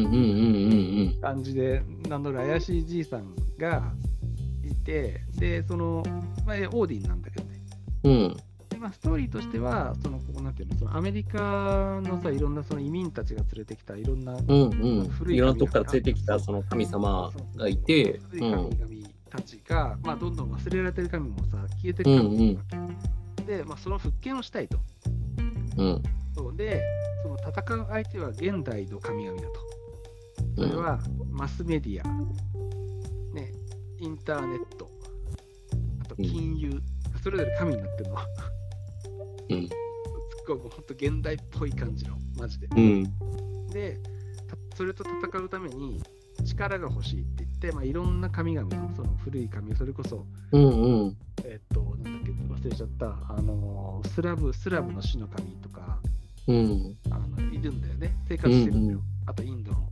[1.21, 4.06] 感じで名乗る怪しいじいさんがい
[4.87, 6.01] て、で、その、
[6.45, 7.61] まあ、オーディンなんだけどね。
[8.05, 8.37] うん。
[8.69, 14.41] でまあ、ストーリーとしては、その、ここなんていうの、そのアメリカのさ、いろんなその移民たちが連れてきたいろんな、うん。
[14.41, 15.09] うん。
[15.09, 18.69] 古いいろんなとこから連れてきたその神様がいて、古いうん。
[18.77, 22.63] 神々たちが、まあ、どんどん忘れられてる神もさ、消えてる神もいるわ
[23.37, 23.57] け。
[23.57, 24.79] で、まあ、その復権をしたいと。
[25.77, 26.03] うん。
[26.33, 26.81] そうで、
[27.23, 29.67] その戦う相手は現代の神々だと。
[30.55, 32.25] それはマスメディア、ね、
[33.99, 34.89] インターネット、
[36.01, 36.81] あと金融、
[37.23, 38.17] それぞれ神になってるの。
[39.49, 39.67] うん。
[39.67, 39.77] すっ
[40.47, 42.67] ごいもうほんと現代っぽい感じの、マジで。
[42.67, 43.67] うん。
[43.69, 43.97] で、
[44.47, 46.01] たそれと戦うために
[46.45, 50.63] 力が欲しいって言って、まあ、いろんな神々のその古い神、それこそ、うん。
[50.63, 51.17] うん。
[51.43, 55.99] えっと、なんだっけ、忘れちゃった、あのースラブ、スラブの死の神とか、
[56.47, 56.95] うん。
[57.09, 58.15] あのるんだよね。
[58.27, 58.99] 生活してるんだよ。
[58.99, 59.86] うんあとインドの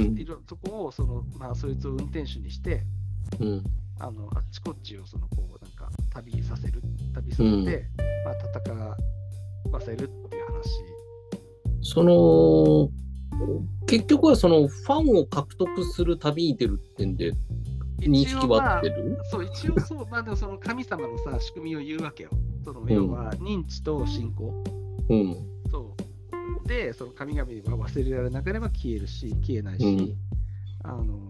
[0.00, 2.82] いろそこをその、まあ、そいつを運転手にして、
[3.40, 3.64] うん。
[4.00, 6.80] あのあっちこっちをそのこうなんか旅させる、
[7.14, 7.64] 旅させて、うん
[8.24, 10.98] まあ、戦わせるっていう話。
[11.82, 12.90] その、
[13.86, 17.32] 結局はそのファンを獲得する旅に出るってんで、
[18.00, 19.16] 認識は合ってる？
[19.16, 22.30] まあ、そう、一応そう、 まあでもその神様のさ、仕組みを言うわけよ。
[22.64, 24.64] その要は認知と信仰。
[25.08, 25.36] うん。
[26.68, 30.16] で、その神々は忘れられなければ消えるし、消えないし、うん
[30.84, 31.28] あの、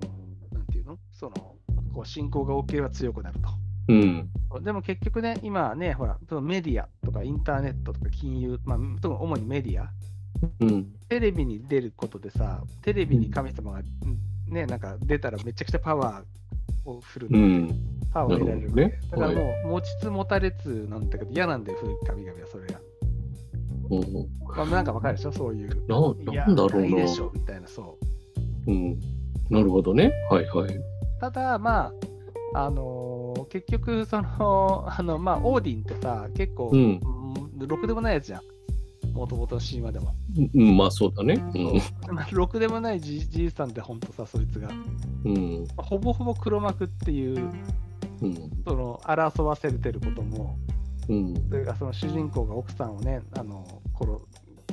[0.52, 0.98] なんていうの？
[1.12, 1.56] その、
[1.94, 3.48] こう信仰が多ければ強くなると。
[3.88, 4.30] うん。
[4.62, 9.90] でも結局ね、今ね、ほら、そのメディアとかインターネットとか金融、まあ、主にメディア、
[10.60, 10.92] うん。
[11.08, 13.82] テレビに出ることでさ、テレビに神様が、
[14.48, 17.80] ね、なんか出たらめちゃくちゃパワーを振るうん。
[18.12, 22.80] パワーを得られるねだからもう、持ちつ持たれつなんだけど、嫌なんだよ、古い神々はそれが。
[23.90, 25.86] うんまあ、なんかわかるでしょ、そういう。
[25.88, 27.08] な、いやなんだろうなないで。
[27.08, 27.98] しょ、みたいな、そ
[28.66, 28.70] う。
[28.70, 29.00] うん。
[29.50, 30.12] なるほどね。
[30.30, 30.70] はいはい。
[31.20, 31.90] ただ、ま
[32.54, 37.00] あ、あのー結局、その、 あの、まあ、オーディンってさ、結構、うん
[37.60, 38.42] うんろくでもないやつじゃん。
[39.12, 40.14] もともとの神話でも。
[40.54, 41.36] うん、まあそうだね。
[42.08, 44.68] まあ ろくでもないじじいさんってほんとさ、そいつが。
[45.24, 45.66] うん。
[45.76, 47.50] ほぼほぼ黒幕っていう、
[48.20, 48.34] うん。
[48.64, 50.56] その、争わせてることも、
[51.08, 51.34] うん。
[51.48, 53.64] それからその主人公が奥さんをね、あの、
[53.98, 54.12] 殺、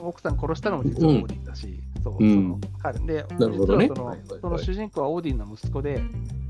[0.01, 6.01] 奥さん殺したのも実はオーディンだし、そう、うんその、彼で、なるほどね実はその、はいはいはいその主人公はオーディンの息子で、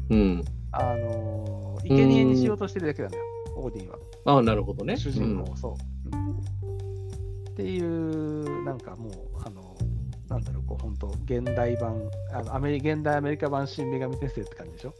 [0.10, 0.44] うん。
[0.72, 3.24] あのー、生贄にしようとしてるだけなんだよ、
[3.58, 3.98] オーディンは。
[4.26, 4.98] ああ、なるほどね。
[4.98, 6.36] 主人公を、そう、うん
[7.56, 9.12] っていう、なんかもう、
[9.46, 9.78] あの、
[10.28, 14.94] なんだろう、こう、本当現代版、あのアメリ現代アメリカ版新女神先生って感じでしょ？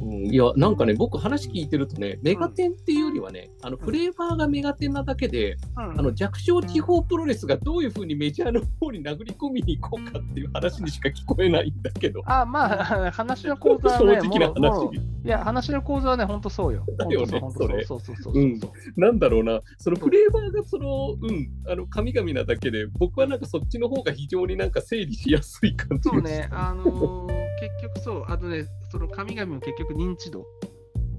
[0.00, 0.26] うん。
[0.26, 5.98] いや、なんかね、僕話聞いてるとね、メガテンっていうよりはね、あのフレーバーがメガテンなだけで、うん。
[5.98, 12.22] あの弱小地方プロレスがどういうふうにメジャーの方に殴り込みに行こうかっていう話にしか聞こえないんだけど。
[12.26, 14.94] あ、まあ、話の構造は正ね、 直な話。
[15.24, 16.84] いや、話の構造はね、本当そうよ。
[16.96, 17.84] だよねそうそれ。
[17.84, 19.00] そうそうそうそう。
[19.00, 30.44] なんだろうな、そのフレーバーがその、うん、あの神々なだけで、僕はなんかそっちの方が非常になんか整理しやすい感じがそうね、あのー結局そう、あとね、その神々も結局認知度。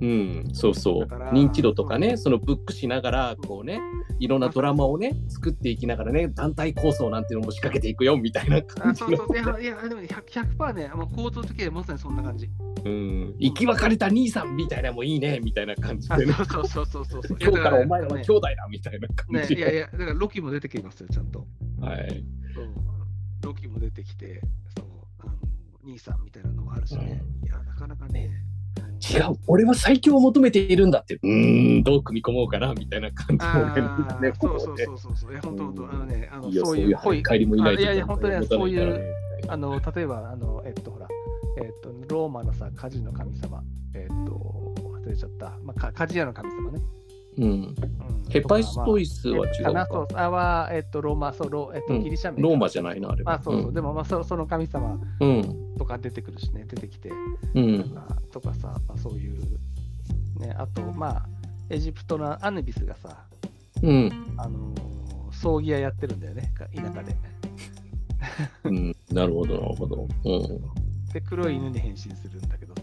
[0.01, 1.05] うん、そうそう。
[1.33, 3.81] 認知度とかね、そのブックしながら、こうね、
[4.19, 12.49] いろんなドラマをね、作っていきながらね、団体構想なんていうのも仕掛けていくよみたいな感あじのそうそう、いや、いやでもね 100%, 100%ね、まあ、構造的にはまさにそんな感じ。
[12.85, 17.21] うん、生き別れた兄さんみたいなのもいいねみたいな感じあでね、そうそうそうそう。
[17.37, 19.59] 今日からお前らはね兄弟だみたいな感ね、じの。
[19.59, 21.45] いやいや、だからロキも出てきますよ、ちゃんと。
[21.81, 22.23] はい。
[22.55, 22.69] そう
[23.43, 24.41] ロキも出てきて、
[24.77, 24.85] そう、
[25.91, 27.21] 兄さんみたいなのもあるしね。
[27.43, 28.29] いや、なかなかね。
[29.01, 35.31] 違う、俺は最強を求めているんだって、うーん、どう組み込もうかなみたいな感じのねそうそうそうそうそう。
[35.31, 38.99] いや、本当本当、あのね、あのそそうういううい濃い、帰りもいないとあいやいや本当ね持たないからね。
[39.47, 41.07] あの、例えば、あの、えっと、ほら、
[41.57, 46.79] えっと、ローマのさ、火事の神様、えっと、忘れちゃった、まあ、か火事屋の神様ね。
[47.39, 47.51] うん。
[47.51, 47.75] うん
[48.29, 49.91] ヘパイストイスは違うかな、か。
[49.91, 52.43] そう、あは、えっと、ローマ、そう、ロえっと、うんギリシャ名。
[52.43, 53.33] ローマじゃないな、あれは。
[53.33, 55.75] あ、そうそう、でも、まあ、そその神様うん。
[55.79, 57.09] とか出てくるしね、出てきて、
[57.55, 57.97] うん。
[58.31, 59.41] とかさ、まあ、そういう、
[60.39, 61.25] ね、あと、まあ、
[61.71, 63.17] エジプトのアヌビスがさ、
[63.81, 64.11] うん。
[64.37, 64.89] あのー
[65.31, 67.15] 葬儀屋やってるんだよね、田舎で。
[68.65, 68.95] うん。
[69.11, 70.07] なるほど、なるほど。
[70.25, 71.11] うん。
[71.13, 72.81] で、黒い犬に変身するんだけどさ、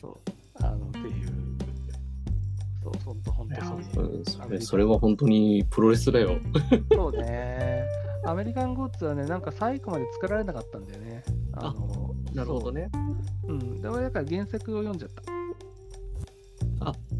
[0.00, 1.55] そう、あの、っていう、
[2.86, 6.38] そう、ほんと、ほんとそうそれそれは本当にプロレスだよ。
[6.92, 7.84] そうね。
[8.24, 11.24] アメリカンゴッツはね、なんか最後まで作られなかったんだよね。
[11.52, 12.90] あのなるほどね。
[13.46, 13.80] そううん。
[13.80, 15.36] だから原作を読んじゃった。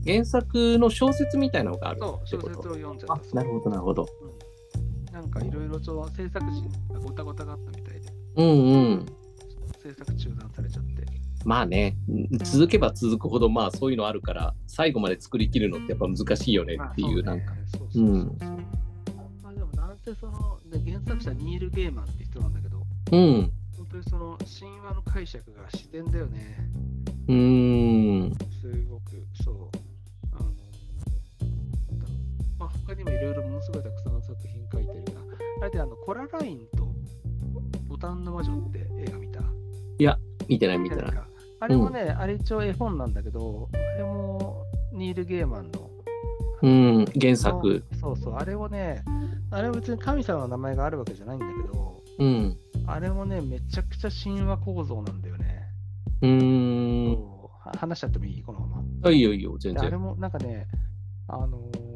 [0.07, 4.07] 原作の小説みたいなのがあるそう、小説を読んじゃあった。、なるほど、なるほど。
[5.09, 9.07] うん、なんかいろいろと制作陣がごたごたがあったみたいで、うんうん。
[9.83, 11.07] 制作中断されちゃって。
[11.47, 17.55] まあね、うん続けば続くほど、まあそういうのあるから、最後まで作りきるのってやっぱ難しいよねっていう、なんか。
[17.95, 18.35] でも
[19.77, 22.83] なんせその、で原作者ニール・ゲーマンって人なんだけど、
[23.13, 23.53] うん。
[23.77, 26.57] 本当にその神話の解釈が自然だよね。
[27.29, 28.35] うーん。
[28.61, 29.71] すごく、そう。
[30.33, 30.51] あの。
[32.59, 35.21] まあ他にもいろいろものすごいたくさん作品書いてるが、
[35.63, 36.93] あれであの、コララインと
[37.87, 39.43] ボタンの魔女って映画見た？
[40.49, 41.13] 見てない、見てない。
[41.59, 45.91] かあれもね、あれ一応絵本なんだけど、あれもニール・ゲーマンの。
[46.63, 47.85] うん、原作。
[48.01, 49.05] そうそう、あれをね、
[49.51, 52.57] あれは別に神様の名前があるわけじゃないんだけど、うん。
[52.87, 55.65] あれもね、めちゃくちゃ神話構造なんだよね。
[56.23, 57.19] うーん。
[57.79, 58.43] 話しちゃってもいい？
[58.43, 58.83] このまま。
[59.05, 59.83] あ、いいよいいよ、全然。
[59.83, 60.67] であれもなんかね、
[61.29, 61.87] あのー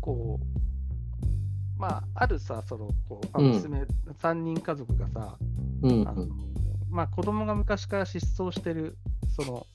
[0.00, 3.82] こう、まあ、あるさ、そのこうまあうん娘、
[4.20, 5.36] 3人家族がさ、
[5.82, 6.26] うんあの
[6.92, 8.98] まあ、子供が昔から失踪してる、
[9.34, 9.66] その、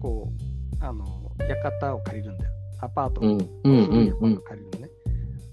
[0.00, 0.32] こ
[0.80, 2.50] う、あの、館を借りるんだよ。
[2.80, 3.20] アパート。
[3.20, 4.92] をうんうん古いアパートうんを借りるのね。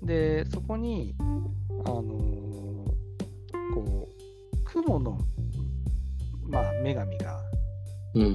[0.01, 2.69] で、そこに、あのー
[3.75, 4.09] こ
[4.51, 5.19] う、雲の、
[6.47, 7.39] まあ、女神が、
[8.15, 8.33] うん。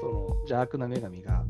[0.00, 1.44] その邪悪な女神が、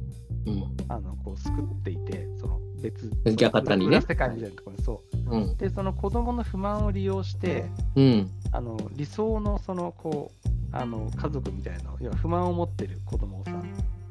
[0.46, 0.64] うん。
[0.88, 3.98] あの、こう、救っていて、その別、館にね。
[3.98, 5.36] 裏世界みたいなところに、そう。
[5.36, 5.56] うん。
[5.58, 8.30] で、その子供の不満を利用して、うん。
[8.50, 10.37] あの理想のそのこう
[10.72, 13.52] あの家族みたいな要は不満を持ってる子供をさ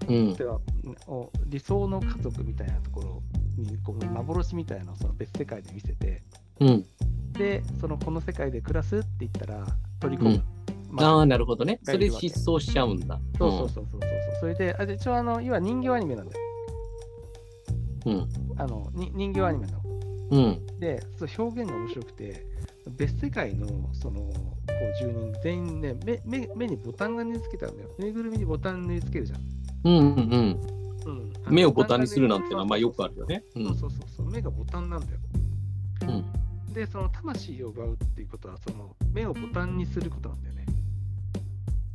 [0.07, 0.33] うん。
[0.33, 0.59] では
[1.07, 3.21] を理想の家族みたいなところ
[3.57, 6.23] にこう幻みたいなのをその別世界で見せて
[6.59, 6.85] うん。
[7.33, 9.65] でそのこの世界で暮らすって言ったら
[9.99, 10.43] 取り込む、
[10.89, 10.95] うん。
[10.95, 11.79] まあああなるほどね。
[11.83, 13.19] それ失踪しちゃうんだ。
[13.37, 16.41] そうそうそうそうそうそれであで一応あの要は人形アニメなんだよ。
[18.05, 18.27] うん。
[18.57, 19.81] あのに人形アニメの。
[20.31, 20.79] うん。
[20.79, 22.45] でそう表現が面白くて
[22.97, 24.31] 別世界のその
[24.79, 29.39] こう住人全員ね目目目にボタンが縫い付けてあるんだよぬいぐるみにボタン縫い付けるじゃん。
[29.83, 30.77] うんうんうん。
[31.05, 31.33] うん。
[31.49, 33.13] 目をボタンにするなんてのはまあよくある。
[33.15, 33.43] るよね。
[33.55, 35.19] うそうんそうそうそう、目がボタンなんだよ。
[36.67, 36.73] うん。
[36.73, 40.65] で、その魂を奪うっていうことは、その目をボタンにすることなんだよね。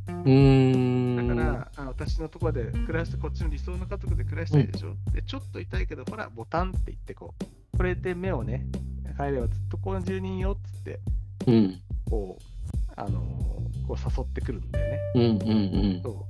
[0.07, 1.27] うーん。
[1.27, 4.95] だから、あの私のところで暮らして、こっちの理想の家族で暮らしたいでしょ。
[5.11, 7.35] で、ちょっと痛いけど、ほら、ボタンって言って、こ
[7.73, 8.65] う、これで目をね、
[9.17, 10.99] 変えればずっとこの住人よっつって、
[11.47, 11.81] うん。
[12.09, 12.43] こう、
[12.95, 13.43] あのー
[13.87, 14.99] こう誘ってくるんだよね。
[15.15, 15.25] うんう
[15.99, 16.25] んそ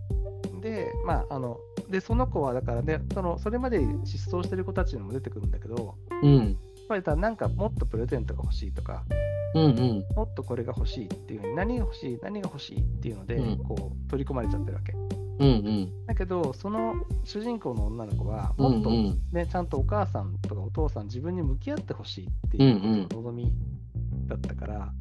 [0.57, 0.61] う。
[0.61, 6.35] で、まあ、あの、で、その子は、だからね、その、それまで失踪してる子たちにも出てくるんだけど、うん。
[6.35, 9.05] うんやっぱりさ、なんかもっとプレゼントが欲しいとか、
[9.55, 10.05] うんうん。
[10.17, 13.57] もっとこれが欲しいっていうふうに、何が欲しい、何が欲しいっていうので、うん。
[13.59, 14.91] こう、取り込まれちゃってるわけ。
[14.91, 16.05] うんうん。
[16.05, 23.53] だけど、その主人公の女の子は、うんもっと、うんね、ちゃんとお母さんとかお父さん、自分に向き合ってほしいっていう望み
[24.27, 24.93] だったから、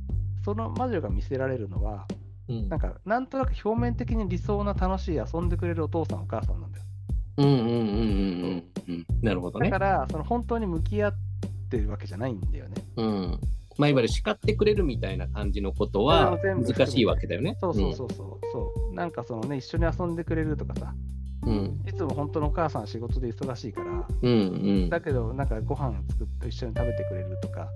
[0.45, 2.07] その魔女が見せられるのは、
[2.49, 2.69] うん。
[2.69, 6.85] なんか、なんとなく表面的に理想な楽しい遊んでくれるお父さん、お母さんなんだよ。
[7.39, 9.07] うんうんうんうんうんうん。
[9.23, 9.71] なるほどね。
[9.71, 11.15] だから、その本当に向き合っ
[11.71, 12.75] てるわけじゃないんだよね。
[12.97, 13.41] うん。
[13.79, 17.57] まあいわゆる叱ってくれるみたいな感じのことは難しいわけだよね。
[17.61, 18.41] そうそうそうそう。
[18.53, 18.95] そう。
[18.95, 20.95] なんかそのね、一緒に遊んでくれるとかさ、
[21.47, 21.81] うん。
[21.89, 24.37] いつも本当のお母さん仕事で忙しいから、うんう
[24.87, 24.91] ん。
[24.91, 27.69] だけどなんかご飯作って一緒に食べてくれるとか、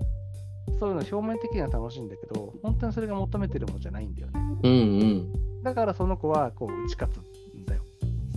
[0.79, 4.39] そういうの表面的には楽しいんだけど、本当にそれが求めてるものじゃないんだよね。
[4.63, 7.17] うんうんだからその子はこう打ち勝つ
[7.57, 7.81] んだよ。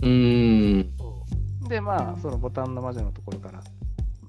[0.01, 0.89] うん
[1.69, 3.61] で、まあ、そのボタンの魔女のところから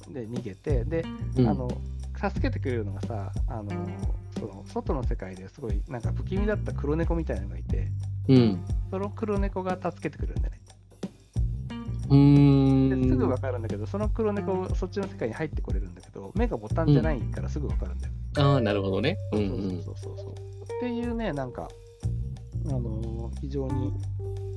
[0.09, 1.05] で逃げて、で、
[1.37, 1.69] うんあの、
[2.17, 3.71] 助けてくれるのがさ、あの、
[4.39, 7.89] その外の世界ですごいなんか不気味だった黒猫みたいなのがいて、
[8.29, 10.62] うんその黒猫が助けてくれるんだよね。
[12.09, 13.03] うーん。
[13.03, 18.13] ですぐ分かるんだけど、その黒猫、そっちの世界に入ってこれるんだけど、目がボタンじゃないからすぐ分かるんだよ。
[18.39, 19.17] ああなるほどね。
[19.33, 19.83] うそんうん。
[19.83, 20.33] そうそうそうそう。
[20.33, 20.35] っ
[20.81, 21.69] ていうね、なんか、
[22.67, 23.93] あのー非常に、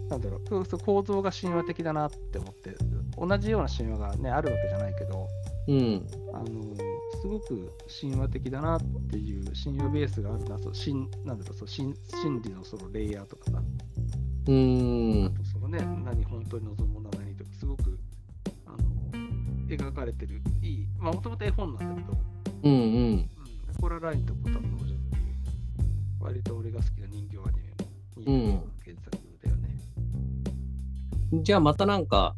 [0.09, 2.75] なんだろうそうそう、構造が神話的だなって思って、
[3.17, 5.27] 同じような神話がね、あるわけじゃないけど、
[5.67, 6.07] うん。
[6.33, 13.63] あのーすごく神話的だなっていう神話ベースがあるな、そう神なんだろうそう神心理のそのレイヤーとかさ、
[14.47, 15.33] うーん。
[15.51, 17.01] そのね、何本当に望む
[19.67, 22.17] 描かれてる、いい、まあ、もともと絵本なんだけど、
[22.63, 22.79] うんうん。
[22.79, 23.29] うん、
[23.79, 28.33] コララインとボタンの王女っていう、割と俺が好きな人形アニメの。
[28.33, 28.51] うん。
[28.83, 31.43] 原作だよね。
[31.43, 32.35] じゃあまたなんか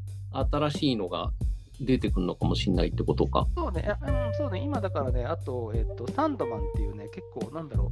[0.52, 1.32] 新しいのが
[1.80, 3.48] 出てくるのかもしれないってことか。
[3.56, 7.92] そうね、あうん、そうね、今だからね、あと、えっと、サンドマンっていうね、結構、なんだろ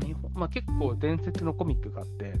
[0.00, 2.34] う、日本まあ、結構伝説のコミックがあって、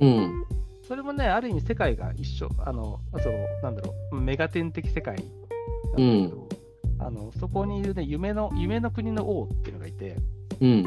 [0.00, 0.44] うん。
[0.86, 5.16] それもね、ある意味世界が一緒、あの、その、なんだろう、メガテン的世界
[5.96, 6.48] なんだけど、
[6.98, 10.16] あのそこにいるね、夢の、夢の国の王っていうのがいて、
[10.60, 10.84] うん。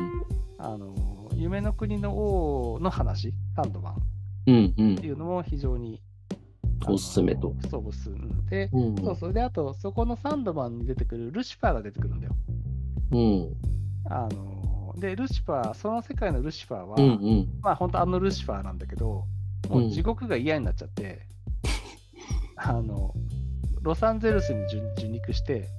[0.57, 3.97] あの、夢の国の王の話、サンドマンっ
[4.47, 4.73] うん。
[4.77, 5.07] うんて。
[5.07, 6.01] いうのも非常に、
[6.85, 7.55] あのおすすめと。
[7.69, 8.17] そう、おすすめ。
[8.49, 8.95] で、うん。
[8.97, 9.33] そうそう。
[9.33, 12.35] で、あと、そこのサンドマンに出てくるルシファーが出てくるんだよ。
[13.11, 13.53] うん。
[14.09, 17.03] あので、ルシファー、その世界のルシファーは、うん。
[17.03, 17.59] うん。
[17.61, 19.25] まあ、本当あのルシファーなんだけど、
[19.69, 21.27] もう地獄が嫌になっちゃって、
[22.55, 23.13] あの、
[23.83, 25.69] ロサンゼルスに受受肉して、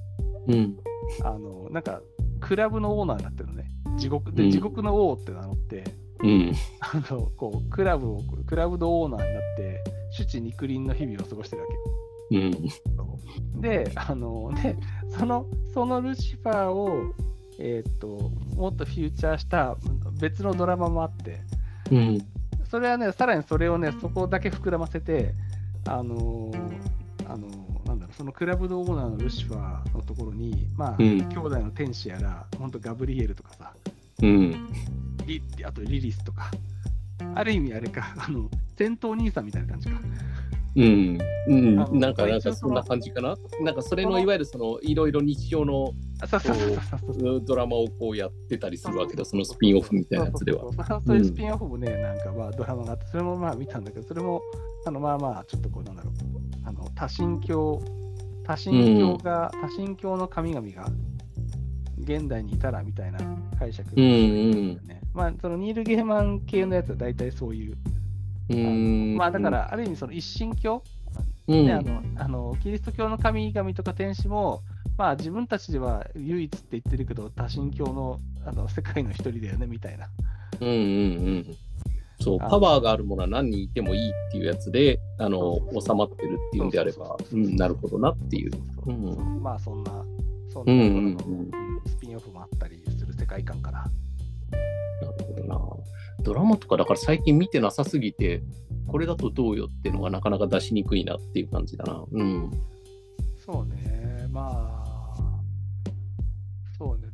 [0.47, 0.77] うん。
[1.23, 2.01] あの、なんか、
[2.39, 3.71] クラブのオーナーになってるのね。
[3.97, 5.83] 地獄で、うん地獄の王って名乗って、
[6.21, 6.53] うん。
[6.79, 11.67] あの、こう、クラブを、クラブのオーナーになって、主治肉林の日々を過ごしてるわ
[12.29, 12.37] け。
[12.37, 12.39] う
[13.59, 13.61] ん。
[13.61, 14.75] で、あの、で、
[15.17, 17.13] その、そのルシファーを、
[17.59, 19.75] えーっと、もっとフューチャーした
[20.19, 21.41] 別のドラマもあって、
[21.91, 22.17] うん。
[22.69, 25.33] それはね、さらにそれをね、そこだけ膨らませて、
[25.87, 26.85] あのー
[27.27, 33.73] あのーなんだろう、そのクラブのオーナーのルシファーのところに、まあ、うん兄弟の天使やら、本当ガブリエルとかさ、
[34.21, 34.69] うん。
[35.25, 36.51] リあとリリスとか、
[37.35, 39.99] ある意味あれか、あの、戦闘兄さんみたいな感じか。
[40.75, 41.17] うん。
[41.47, 41.75] うん。
[41.75, 43.35] なんか、なんかそんな感じかな？
[43.61, 45.93] なんかそれのいわゆるそのいろいろ日常の。
[47.45, 50.61] ドラマをこうやってたりするわけだ、そのスピンオフみたいなやつでは。
[50.61, 54.41] そうそうそうそういうスピンオフもね、なんかまあドラマがあって、それもまあ見たんだけど、それも、
[54.85, 56.24] あのまあまあ、ちょっとこう、なんだろう、あ
[56.75, 57.81] の多神教、
[58.43, 60.85] 多神教が、多神教の神々が
[61.99, 63.19] 現代にいたらみたいな
[63.57, 64.87] 解釈うんうん。
[64.87, 65.01] ね。
[65.13, 67.77] まあ、そのニール・ゲーマン系のやつは大体そういう、
[68.49, 69.15] うん。
[69.17, 70.83] まあだか、ら、ある意味その一神教、
[71.47, 74.61] うんねあのあのキリスト教の神々とか天使も、
[74.97, 80.07] まあ自分たちでは唯一って言ってるけど、多神教のあの世界の一人だよねみたいな。
[80.59, 80.77] うんうんう
[81.41, 81.57] ん。
[82.19, 88.51] そう、あパワーがあるものは何人いてもいいっていうやつで、あの収まってるっていうんであればなるほどなっていう。
[89.41, 89.91] まあそんな、
[90.49, 91.45] そんなところの。
[91.85, 93.79] スピンオフもあったりする世界観かな。
[93.79, 95.61] なるほどな。
[96.23, 98.41] ドラマとかだから最近見てなさすぎて、
[98.87, 102.03] これだとどうよっていうのがなかなか出しにくいなっていう感じだな。
[102.11, 102.51] うん。
[103.45, 104.84] そうね、まあ、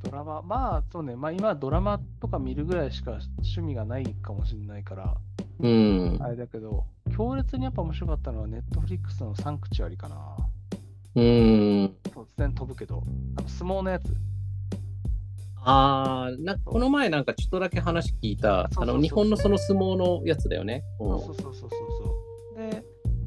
[0.04, 5.18] ドラマ、まあそうね、まあ今ドラマとか見るぐらいしか趣味がないかもしれないから、
[5.60, 6.18] うん。
[6.20, 6.86] あれだけど、
[7.16, 10.38] 強烈にやっぱ面白かったのは、ネットフリックスのサンクチュアリかな。
[11.16, 11.24] うん。
[11.24, 13.04] 突然飛ぶけど、
[13.38, 14.16] あの相撲のやつ。
[15.64, 20.84] ああ、なんかこの前なんかちょっとだけ話聞いた、あの日本のその相撲のやつだよね。
[21.00, 21.76] うんそうそうそうそうそ
[22.56, 22.72] う。
[22.72, 22.84] で、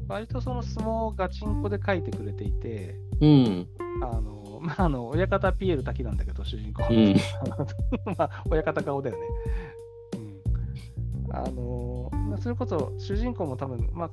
[0.09, 3.67] 割とその相撲をガチンコで書いてくれていて、うん。
[4.01, 4.34] あの、
[4.65, 6.83] まあ、あの、親方ピエール滝なんだけど、主人公。
[6.89, 7.15] うん。
[8.17, 9.21] まあ、親方顔だよね。
[11.27, 11.35] うん。
[11.35, 14.09] あの、まあそれこそ主人公も多分、まあ、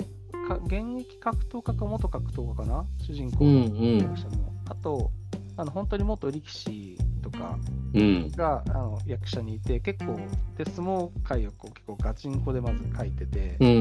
[0.48, 2.84] か現役格闘家か元格闘家かな？
[2.98, 4.52] 主人公のうんうん役者も。
[4.68, 5.10] あと、
[5.56, 7.58] あの本当に元力士とか
[7.94, 8.30] うん。
[8.32, 10.18] があの役者にいて、結構、
[10.56, 13.72] で相撲界をこう結構ガチンコでまず書いてて、うんう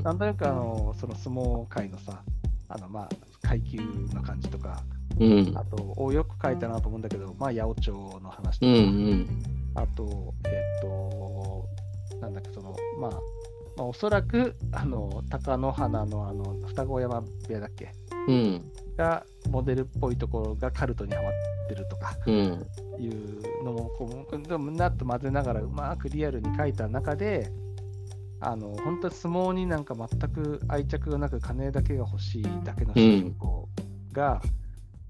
[0.00, 0.02] ん。
[0.02, 2.22] なんとなくあのその相撲界のさ、
[2.68, 3.08] あのまあ
[3.42, 3.78] 階級
[4.12, 4.82] の感じとか、
[5.20, 9.28] うんあと、およく書いたなと思うんだけど、まあ、八百長の話とうか、ん
[9.74, 11.68] あと、えっ、と、
[12.20, 13.10] なんだっけ、その、まあ、
[13.76, 17.92] まあ、おそらく、あの、貴乃花の、あの、双子山部屋だっけ？
[18.28, 18.34] うん。
[18.34, 18.72] うん。
[18.96, 21.32] が、モデルっぽいところがカルトにはまっ
[21.68, 22.66] てるとかうん。
[22.98, 27.50] いうのも、こう、でも、なっと混ぜながら、うまくリアルに書いた中で、
[28.40, 33.68] あの、本当に相撲になんか全く愛着がなく、金だけが欲しいだけの主人公
[34.12, 34.42] が、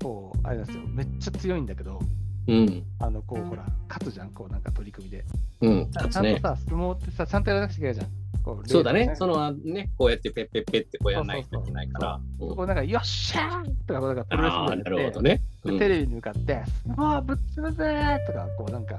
[0.02, 2.00] こう、あれなんですよ、めっちゃ強いんだけど、
[2.48, 2.82] うん。
[2.98, 5.24] あの、こう、ほら、勝つじゃん、こう、なんか取り組みで。
[5.60, 5.90] うん。
[5.90, 6.06] ちゃん。
[6.06, 8.06] とさ、相撲ってさ、ちゃんとやらなくちゃいけないじゃん。
[8.42, 9.14] こうそうだね。
[9.16, 12.20] そ、のね、こうやってペッペッペってこうやらないといけないから。
[12.38, 15.42] こうなんか、よっしゃーとか、なんかプロレスになるほどね。
[15.64, 18.98] うんでテレビに向かって、もうぶっ潰せーとか、こうなんか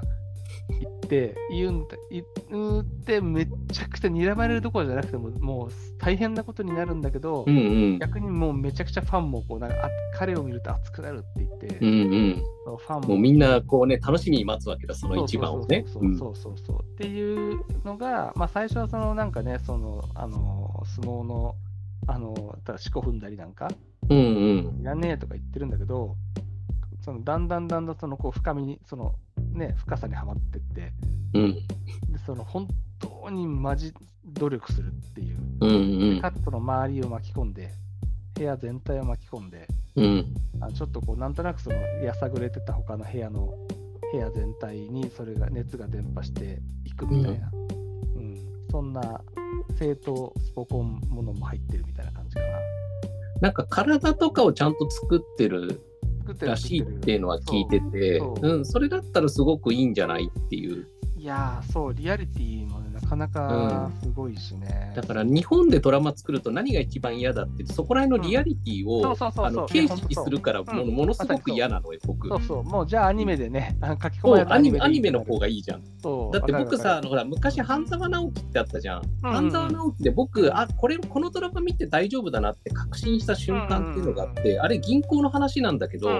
[0.80, 7.60] 言って、言うんだ、言うってめっちゃくちゃ睨まれるどころじゃなくても、もう大変なことになるんだけど、うんう
[7.94, 7.98] ん。
[7.98, 12.76] 逆にもうめちゃくちゃファンもこうなんかあ彼を見ると熱くなるって言って、うんうん。
[12.76, 15.84] ファンももうみんなこうね、楽しみに待つわけだ、その一番をね。
[15.86, 21.54] そううんそうそうそうそうそうっていうのが、まあ、最初はそのなんかね、そのあの相撲の
[22.06, 23.70] あのただ四股踏んだりなんか、
[24.08, 24.80] うんうん。
[24.80, 26.16] いらねえとか言ってるんだけど、
[27.04, 29.14] そのだんだんだんだんそのこう深みに、その
[29.52, 30.92] ね、深さにはまってって、
[31.34, 31.54] うん。
[31.54, 33.92] でその本当にマジ
[34.24, 37.70] 努力するっていう、うんかつその周りを巻き込んで、
[38.34, 40.04] 部屋全体を巻き込んで、うん。
[40.04, 43.52] うんあのちょっとこうなんとなくそのやさぐれてた他の部屋の
[44.12, 48.38] 部屋全体にそれが熱が伝播していくみたいな、うん。
[48.70, 49.20] そんな
[49.76, 52.46] 正当スポコンものも入ってるみたいな感じかな。
[53.40, 55.80] なんか体とかをちゃんと作ってる
[56.40, 60.86] らしいっていうのは聞いてて、そううん、それだったらすごくいいんじゃないっていう。
[61.16, 62.81] いやーそうリアリティもねな
[63.12, 64.92] かなかすごいしね。
[64.96, 69.46] だから日本でドラマ作ると何が一番嫌だって、そこら辺のリアリティをそうそうそうそう。
[69.46, 70.90] あの軽視するからもうん。
[70.94, 72.28] ものすごく嫌なのよ、僕。
[72.28, 75.82] そうそう、もうじゃあアニメでね、あの書き込まれたアニメアニメの方がいいじゃん。
[76.02, 76.32] そう。
[76.32, 79.02] だって僕さ、ほら昔、半沢直樹ってあったじゃん。
[79.02, 86.10] うんうん半沢直樹で僕、あこれ、このドラマ見て大丈夫だなって確信した瞬間っていうのがあって、あれ、銀行の話なんだけど、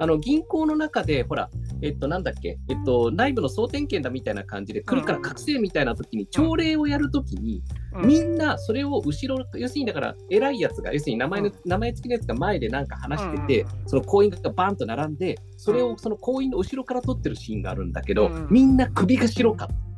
[0.00, 1.48] あの銀行の中で、ほら、
[1.82, 7.62] えっと、なんだっけ、えっと、内部の総点検だみたいな感じで来るから覚醒みたいな時に、朝礼をやるときに、
[7.94, 8.06] うん。
[8.06, 11.54] みんなそれを後ろ、要するにだから、偉いやつが、要するに名前の、うん。
[11.64, 19.91] 名前付きのやつが前でなんか話してて、その行員がバーンと並んで、それをその行員の後ろから撮ってるシーンがあるんだけど、みんな首が白かった。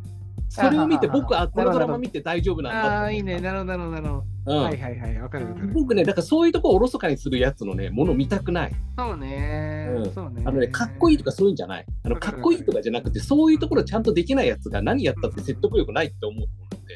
[0.55, 3.41] それを見て、僕はこのドラマ見て大丈夫なんだああ、いいね。
[3.41, 4.25] なるほど、なるほど、なるほど。
[4.47, 5.69] うんはいはいはい、わかるわかる。
[5.69, 8.73] 僕ね、だからそういうところをおろそかにするやつのね、もの見たくない。
[8.97, 10.01] そうねう。
[10.03, 10.43] んそうね。
[10.45, 11.87] あのね、かっこいいとかそういうんじゃない。
[12.05, 16.47] あのわかっこいいとかじゃなくて、そういうところちゃんとできないやつが何やったって説得力ないって思う。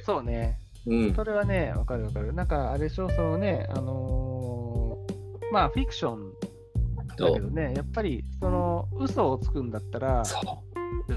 [0.04, 0.58] そうね。
[0.86, 1.14] うん。
[1.14, 2.32] それはね、わかるわかる。
[2.32, 6.32] なんか、あれでしょ、そのね、あのーまあ、フィクション
[7.16, 10.38] だけどね、やっぱり、その、嘘をつくんだったら、そ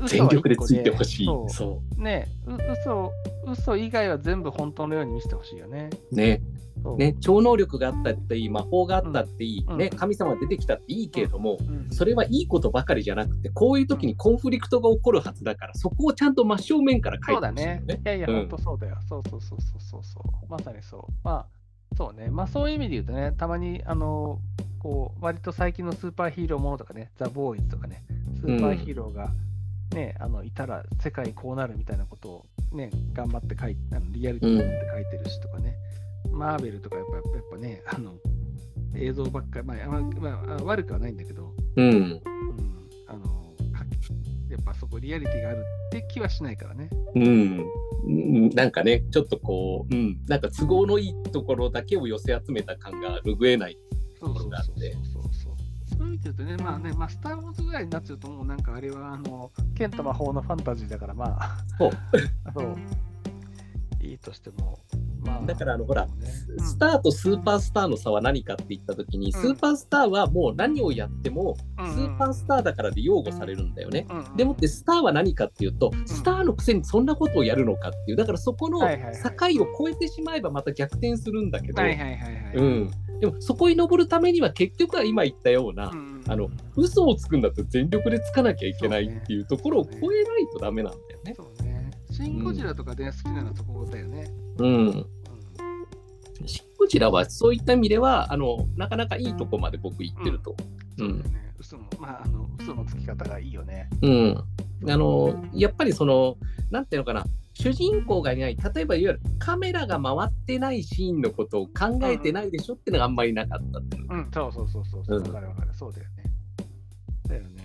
[0.07, 1.25] 全力でついてほしい。
[1.25, 3.11] そそうね、う嘘、
[3.47, 5.89] 嘘以外は全部本当のように見せてほしいよね。
[6.11, 6.15] う。
[6.15, 6.41] ね。
[6.83, 17.85] そうね、超能力があったっていい、魔法があったっていい、うんね、神様が出てきたっていいけれども、うんそれはいいことばかりじゃなくて、こういう時にコンフリクトが起こるはずだから、そこをちゃんと真正面から書いそうだてほしいよね。。
[17.85, 18.97] ねいやいや、うん本当そうだよ。
[19.07, 20.49] そうそうそうそうそうそう。
[20.49, 21.13] まさにそう。
[21.23, 22.29] まあ、そうね。
[22.31, 24.39] まあ、そういう意味で言うとね、たまに、あの、
[24.79, 28.03] こう、割と最近のスーパーヒーローものとかね、ザ・ボーイズとかね、
[28.39, 29.31] スーパーヒーローが、
[29.91, 35.75] ね、あの、いたら世界こうなるみたいなことをね、頑張って書いて、あのリアリティを持って書いてるしとかね、
[36.31, 38.13] マーベルとかやっぱやっぱね、あの、
[38.95, 41.85] 映像ばっかり、まあ、まあまあ、悪くはないんだけど、うん。
[41.85, 42.21] うん、
[43.07, 43.25] あの、
[43.73, 43.85] か
[44.49, 46.89] やっぱそこリアリティがあるって気はしないからね。
[47.15, 47.65] うん。
[48.03, 53.77] うんなんかね、ちょっとこう、うん、なんか都合のいいところだけを寄せ集めた感が拭えない。
[54.19, 55.20] そうそうそうそうがあってそうそう。
[55.20, 55.20] そういう
[56.11, 61.91] 意味で言うとね、まあね、まあ、スター・ウォーズぐらいになっちゃうと、もうなんかあれは、あの、剣と魔法のファンタジーだから、まあ、そう。
[62.53, 62.75] そう、
[64.01, 64.79] いいとしても、
[65.23, 66.11] まあ、だからあのほらね。
[66.57, 69.31] スターとスーパースターの差は何かって言った時に、うん。
[69.31, 74.07] スーパースターはもう何をやっても、うんスーパースターだからで擁護されるんだよね。
[74.09, 82.55] うんでもってスターは何かっていうと、スターのくせにそんなことをやるのかっていう、だからそこの境を越えてしまえばまた逆転するんだけど、はいはいはいはい。
[82.55, 82.91] うん、
[83.21, 91.33] でもそこに登るためには結局は今言ったような、うんあの嘘をつくんだったら全力でつかなきゃいけないっていうところを超えないとダメなんだよね。
[91.35, 91.91] そうね。
[92.11, 94.31] シン・ゴジラとかで好きなのはそこだよね。
[94.59, 94.67] うん。
[94.67, 95.05] うん
[96.45, 100.55] シン・ゴジラはそういった意味ではあのなかなかいいとこまで僕行ってると。
[100.99, 101.53] うんそうだよね。
[101.59, 103.89] 嘘の、まあ、あの、嘘のつき方がいいよね。
[104.03, 104.43] うん、
[104.87, 106.37] あのやっぱりその
[106.69, 115.17] なんていうのかな主人公がいない例えばいわゆるカメラが回ってないシーンのことを考えてないでしょっていうのがあんまりなかったっていうのうん、そうそうそうそう。
[115.17, 115.73] うんわかるわかる。
[115.73, 116.23] そうだよね。
[117.27, 117.61] だよね。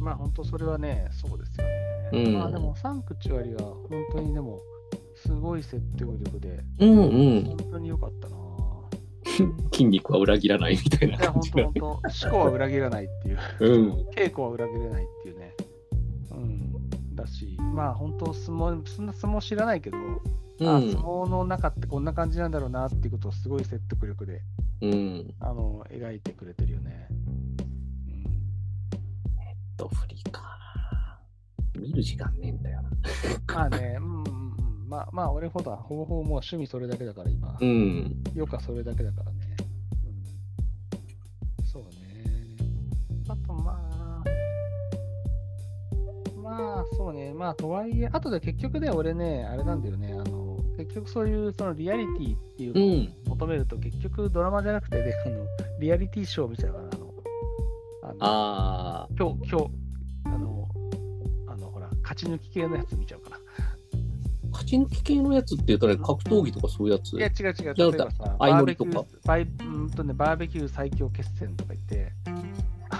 [0.00, 2.26] まあ本当それはね、そうですよね。
[2.26, 4.60] うんまあでもサンクチュアリは本当にでも、
[5.16, 8.36] すごい説得力で、うんうん本当に良かったな。
[9.72, 12.00] 筋肉は裏切らないみたいないや、本感じな当本当思
[12.32, 13.38] 考は裏切らないっていう。
[13.60, 15.17] うん 稽古は裏切れないっていう
[17.78, 24.42] まあ本当相撲、そんな相撲知らないけど、あ相撲の中ってこんな感じなんだろうなっていうことをすごい説得力で
[24.80, 27.06] うんあの描いてくれてるよね。
[29.76, 30.58] とフリか
[31.78, 32.96] 見る時間ねえんだよなうん、
[33.46, 34.30] まあね、うんうんう
[34.86, 34.88] ん。
[34.88, 37.56] まあまあ、俺ほどほぼほぼもう趣味それだけだから今。
[37.60, 39.56] うんよかそれだけだからね。
[41.60, 41.88] うん、そうね。
[43.28, 43.87] あとまあ、
[46.48, 47.32] まあそうね。
[47.34, 50.12] まあとはいえ、あとで結局ね、俺ね、あれなんだよね。
[50.12, 55.44] あの結局そういうそのリアリティっていうのを求めると、結局ドラマじゃなくて、ね、 あの
[55.80, 56.88] リアリティショーみたいなの
[58.02, 59.70] あの、あ今日、今日、
[60.24, 60.68] あの、
[61.48, 63.36] あの、ほら、勝ち抜き系のやつ見ちゃうかな。
[63.36, 63.40] ー
[64.52, 67.74] 勝ち抜き系のやつっていうとね格闘技とかそういうやついや、違う違う。
[67.74, 72.12] 例えばさ、相バーベキュ乗りとかー、バイうんとね、バーベキュー最強決戦とか言って、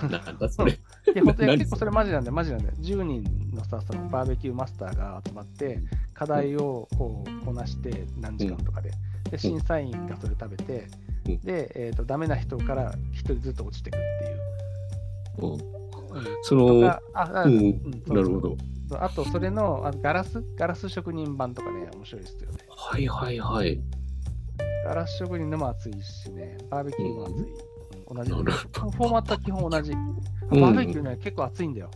[0.09, 0.72] なんだそれ。
[0.72, 0.76] い
[1.14, 1.49] や、本当に？
[1.49, 2.74] 何結構それマジなんだよ、マジなんだよ。
[2.80, 5.80] 10人のさ、そのバーベキューマスターが集まって、
[6.14, 8.90] 課題をこうこなして何時間とかで、
[9.30, 10.86] で、審査員がそれ食べて、
[11.26, 11.40] うん。
[11.40, 15.46] で、えーと、ダメな人から1人ずつ落ちてくっていう。
[15.46, 15.53] うん。
[15.53, 15.61] うん。
[16.42, 17.80] そのああうん。
[18.07, 18.57] なるほど。
[18.92, 22.59] あと、それのあガラスガラス職人版とかね、面白いですよね。
[22.68, 23.80] はいはいはい。
[24.84, 27.36] ガラス職人のも熱いしね、バーベキューも熱い。
[27.36, 27.67] うん
[28.14, 28.30] 同じ。
[28.30, 29.92] フォーマットは基本同じ。
[29.92, 29.98] バ
[30.50, 31.90] うんーベキューね、結構熱いんだよ。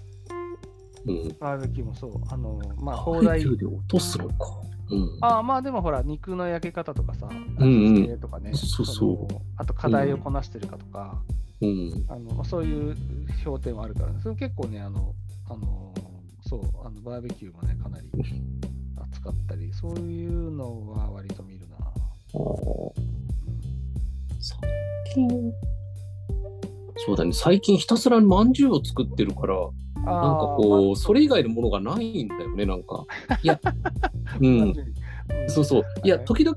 [1.06, 2.12] うんバーベキューもそう。
[2.28, 3.68] あの、まあ、バ放題ーベキュ。
[3.68, 4.34] ーで落とすのか
[4.90, 11.22] うんああまあでもほら、肉の焼け方とかさ、うんうん味付けとかね、そうそうのあと課題をこなしてるかとか、
[11.60, 12.96] うんあのそういう
[13.42, 15.14] 評点はあるからね、それ結構ね、あの、
[15.48, 15.94] あの
[16.46, 18.10] そうあの、バーベキューもね、かなり
[19.12, 21.76] 扱ったり、そういうのは割と見るな。
[24.40, 24.58] 最
[25.14, 25.52] 近
[26.96, 27.32] そうだね。
[27.32, 29.56] 最近ひたすらまんじゅうを作ってるから
[29.96, 33.04] なんかこうそれ以外のものがないんだよねなんか。
[33.42, 33.60] いや
[34.40, 34.74] うん。
[35.48, 35.84] そうそう。
[36.04, 36.56] いや時々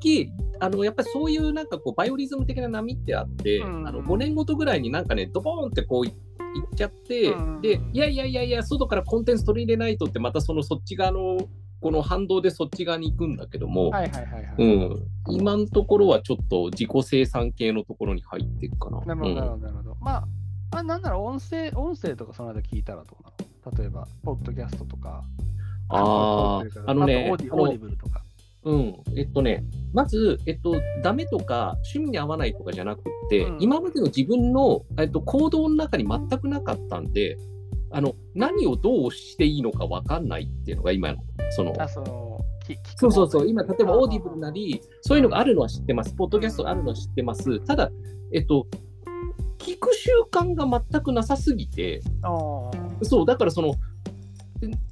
[0.59, 3.87] あのやっぱりそういうなんかこうバイオリズム的な波ってあって、うん。
[3.87, 6.15] あの5年ごとぐらいになんかねドボーンってこういいっ
[6.75, 7.61] ちゃって、うん。
[7.61, 11.37] でいやいやいやいや外からコンテンツ取り入れないとってまたそのそっち側の
[11.81, 13.91] この反動でそっち側に行くんだけども、
[15.29, 19.01] 今のところはちょっと自己生産系のところに入っていくかな。
[19.01, 19.97] なるほど、なるほど、なるほど。
[20.01, 20.27] まあ、
[20.71, 23.31] まあ、なんなら音声、音声とかその間聞いたらどうな
[23.71, 23.77] の？
[23.77, 25.23] 例えば、ポッドキャストとか。
[25.89, 28.21] あーあのねあのあとオーディオーディブルとか。
[28.63, 29.63] うん、えっとね、
[29.93, 37.37] まず、えっと、ダメとか、趣味に合わないとかじゃなくって、うん今までの自分の、えっと、行動の中に全くなかったんで、
[37.95, 41.19] あの何をどうしていいのか分かんないっていうのが今の、
[41.51, 42.41] その、あ、その、
[42.97, 44.11] そうそうそう、今、例えばオー。
[44.11, 47.61] ディブルなり、そういうのがあるのは知ってます、ポッドキャストがあるのは知ってます。
[47.61, 47.89] ただ、
[48.33, 48.67] えっと、
[49.59, 52.01] 聞く習慣が全くなさすぎて、
[53.01, 53.75] そう、だからその、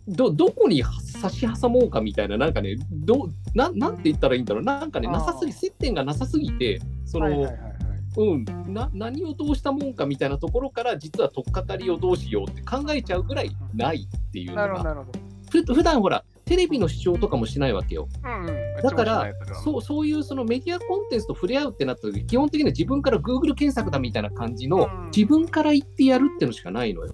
[0.08, 7.73] どどこに差し挟もうかみたいな、なんかね、どななんて言ったらいいんだろう、なんかね、なさすぎ、接点がなさすぎて、その、はいはいはいはい。
[8.18, 15.20] うんな、何をどうしたもんかみたいなところから、実は取っかかりをどうしようって考えちゃうぐらいないっていうのなるほど、が、なるほど。
[15.50, 18.08] ふ普段ほら、テレビの視聴とかもしないわけよ。
[18.24, 18.82] うんうん。
[18.82, 19.32] だから
[19.64, 27.14] そうそういうそのメディアコンテンツと触れ合うってなった時基本的には自分から Google 検索だみたいな感じの、うん自分から言ってやるってのしかないのよ。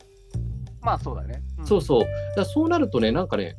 [0.81, 1.43] まあそうだね。
[1.61, 2.03] んそうそう。
[2.35, 3.55] だそうなるとね、なんかね、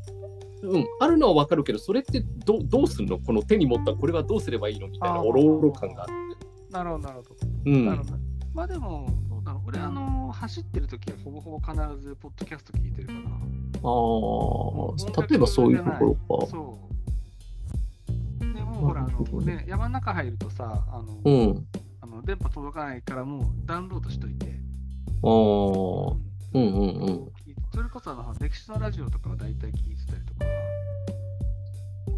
[0.62, 3.18] うん、あるのはわかるけど、それってどどうすんの？
[3.18, 4.88] この手に持ったこれはどうすればいいの？
[4.88, 6.19] みたいなおろおろ感があって。
[6.70, 7.36] なるほど、なるほど。
[7.66, 7.86] うん。
[7.86, 8.18] なるほどね
[8.52, 9.68] まあでも、どうだろう。
[9.68, 13.20] 俺、あの、走ってる時はほぼほぼ必ずポッドキャスト聞いてるから。
[13.82, 16.46] ああ、例えばそういうところか。
[16.46, 16.78] そ
[18.40, 18.54] う。
[18.54, 21.66] でもうほら、あのね、山の中入るとさ、あの、うん。
[22.00, 24.46] あの電波届かないからもうダウンロードしといて。
[24.46, 26.16] ああ、うん
[26.54, 26.62] うん
[27.02, 27.32] うん。
[27.72, 30.44] それこそあの歴史のラジオとかは大体聞いてたりとか。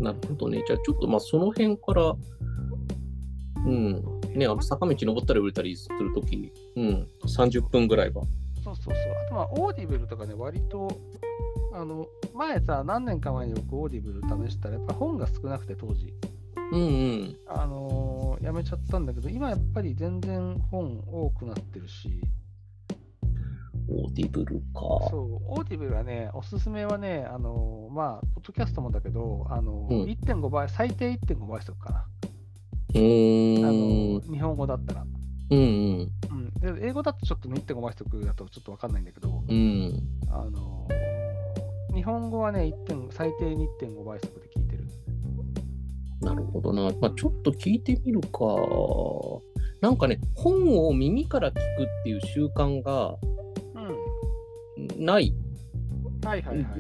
[0.01, 0.63] なるほどね。
[0.67, 2.15] じゃあちょっとまあその辺から、
[3.67, 4.22] うん。
[4.35, 8.23] ね、あの坂道登ったり降りたりするとき、うん、30分ぐらいは。
[8.65, 8.95] そうそうそう。
[9.27, 10.89] あとはオーディブルとかね、割と、
[11.73, 16.13] あの、前さ、何年か前に僕オーディブル試したら、やっぱ本が少なくて当時。
[16.73, 16.85] うんう
[17.25, 17.37] ん。
[17.47, 22.21] あのーやめちゃったんだけど、今やっぱり全然本多くなってるし、
[23.89, 24.81] オーディブルか。
[25.11, 32.07] そう、オーディブルはね、おすすめはね、あのーまあ、ポッドキャストもだけど、あのーうん1.5倍、最低1.5倍速かな。
[32.95, 33.01] うあ。
[33.01, 35.05] のー日本語だったら。
[35.51, 36.13] うんうん。
[36.65, 40.03] うん、で英語だとちょっとね1.5倍速だとちょっとわかんないんだけど、うん。
[40.31, 41.13] あのー
[41.95, 43.09] 日本語はね、1.
[43.13, 44.85] 最低に1.5倍速で聞いてる。
[46.23, 46.91] なるほどな。
[47.01, 48.39] まあ、ちょっと聞いてみるか。
[49.83, 51.61] なんかね、本を耳から聞くっ
[52.05, 53.17] ていう習慣が
[53.75, 55.05] うん。
[55.05, 55.35] ない。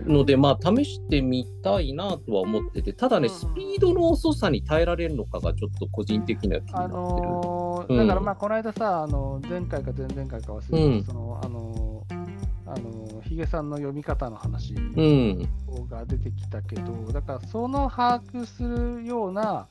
[0.06, 6.98] ので、まあ、試してみたいなとは思ってて、ただね、うんスピードの遅さに耐えられるのかが、ちょっと個人的には気になあってる。
[6.98, 12.22] うんのーだからまあこの間さ、あの前回か前々回か忘れたけど、うんそのあのー
[12.66, 15.48] あのーヒゲさんの読み方の話うん。
[15.88, 19.68] が出てきたけど、だからその把握するような、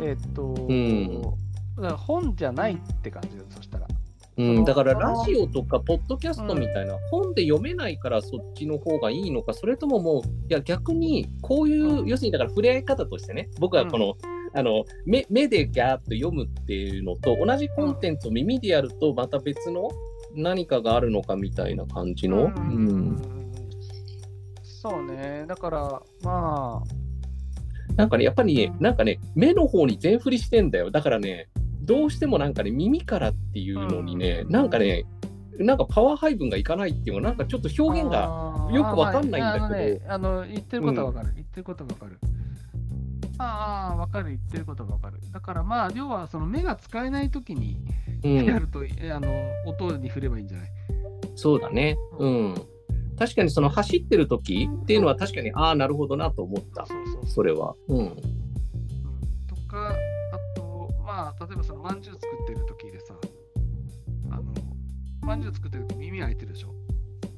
[0.00, 1.22] えっと、ん
[1.76, 3.86] だから本じゃないって感じだよ、そしたら。
[4.38, 12.06] うん、だからラジオとかポッドキャストみたいな、本で読めないからそっちの方がいいのか、それとももう、いや逆にこういう、うん。
[12.06, 14.14] 要するにだから触れ合い方としてね、僕はこの、
[14.54, 19.90] あの目目でギャーッと読むっていうのと、同じコンテンツを耳でやると、また別の
[20.34, 22.44] 何かがあるのかみたいな感じの。
[22.44, 23.52] うん。
[24.62, 26.82] そうね、だからま
[27.96, 30.90] なんかね、やっぱりね、なんかね、目の方に全振りしてんだよ。
[30.90, 31.48] だからね、
[31.82, 35.04] どうしてもなんかね、耳からっていうのにね、うんなんかね、
[35.58, 42.18] なんかパワー配分がいかないっていうのが、なんかちょっとあ、表現が、よくわかんないんだけどまあまあねあの言ってることはわかる、言ってることはわかる。
[43.38, 45.18] ああ、わかる、言ってることがわかる。
[45.32, 47.78] だからまあ、要はその目が使えないときに
[48.24, 49.28] うん、やると、えあの
[49.66, 50.68] 音に振ればいいんじゃない？
[51.34, 51.96] そうだね。
[52.18, 52.54] うん。
[53.18, 56.86] 確かにその走ってる時っていうのは確かに、ああ、なるほどなと思った。
[57.26, 57.74] それは。
[57.88, 58.16] うん。
[61.40, 63.14] 例えばそのまんじゅう作ってる時でさ、
[64.30, 64.44] あの、
[65.20, 66.74] まんじゅう作ってる時耳開いてるでしょ？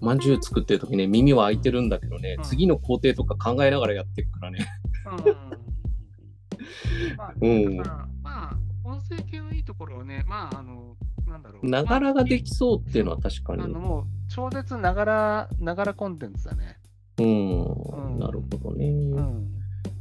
[0.01, 4.67] まんじゅう作ってる時ね、耳は開いてるんだけどね、うん次の工程とか考えながらやってるからね。
[5.07, 7.17] うん。
[7.17, 11.69] まあ、うんだから、まあ、音声系のいいところはね、まあ、あの、なんだろう。
[11.69, 13.63] ながらができきそうっていうのは確かに。
[13.63, 16.79] あの、もう、超絶ながら、ながらコンテンツだね。
[17.19, 18.87] うん、うんなるほどね。
[18.89, 19.49] うん。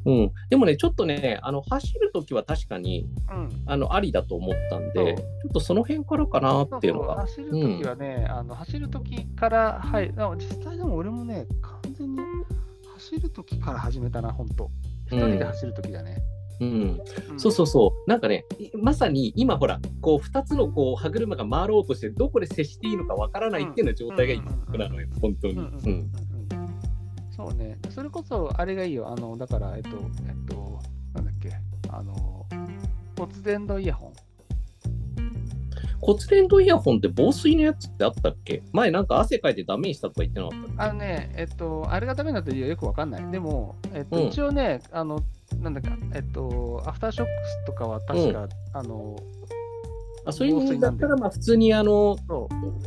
[0.06, 0.32] うん。
[0.50, 3.50] でもね、ちょっとね、あの走る時は確かにうん。
[3.66, 7.28] あのありだと思ったんで、ちょっとその辺からかなっていうのが。
[7.28, 12.22] そうそう走るときはね、あの走るときから、はい、実際でも俺もね、完全に
[12.96, 14.70] 走るときから始めたな、本当。
[15.08, 16.22] 一人で走るときだね。
[16.60, 25.54] うん、うんそうそうそう、なんかね、いまさに今ほら、こう2つのこう歯車が回ろうとして、どこで接していいのかわからないっていうような状態が今、僕なのよ、本当に。
[25.54, 25.90] うんうんうんうんう
[26.30, 26.33] ん
[27.36, 27.80] そうね。
[27.90, 29.10] それこそ、あれがいいよ。
[29.10, 30.80] あの、だから、えっと、えっと、
[31.14, 31.52] なんだっけ、
[31.90, 32.46] あの、
[33.18, 34.14] 骨伝導イヤホン。
[36.00, 38.62] 骨伝導イヤホンって防水のやつってあったっけ？
[38.74, 43.32] 前なんか汗かいてダメにしたとか言ってなかったっあのね、えっと、あれがダメになった理由はよくわかんない。
[43.32, 45.22] でも、えっと、うん一応ね、あの、
[45.62, 49.24] なんだか、えっと、アフターショックスとかは確か、あの、け
[50.26, 52.18] あそういうのだったら、まあ普通にあの、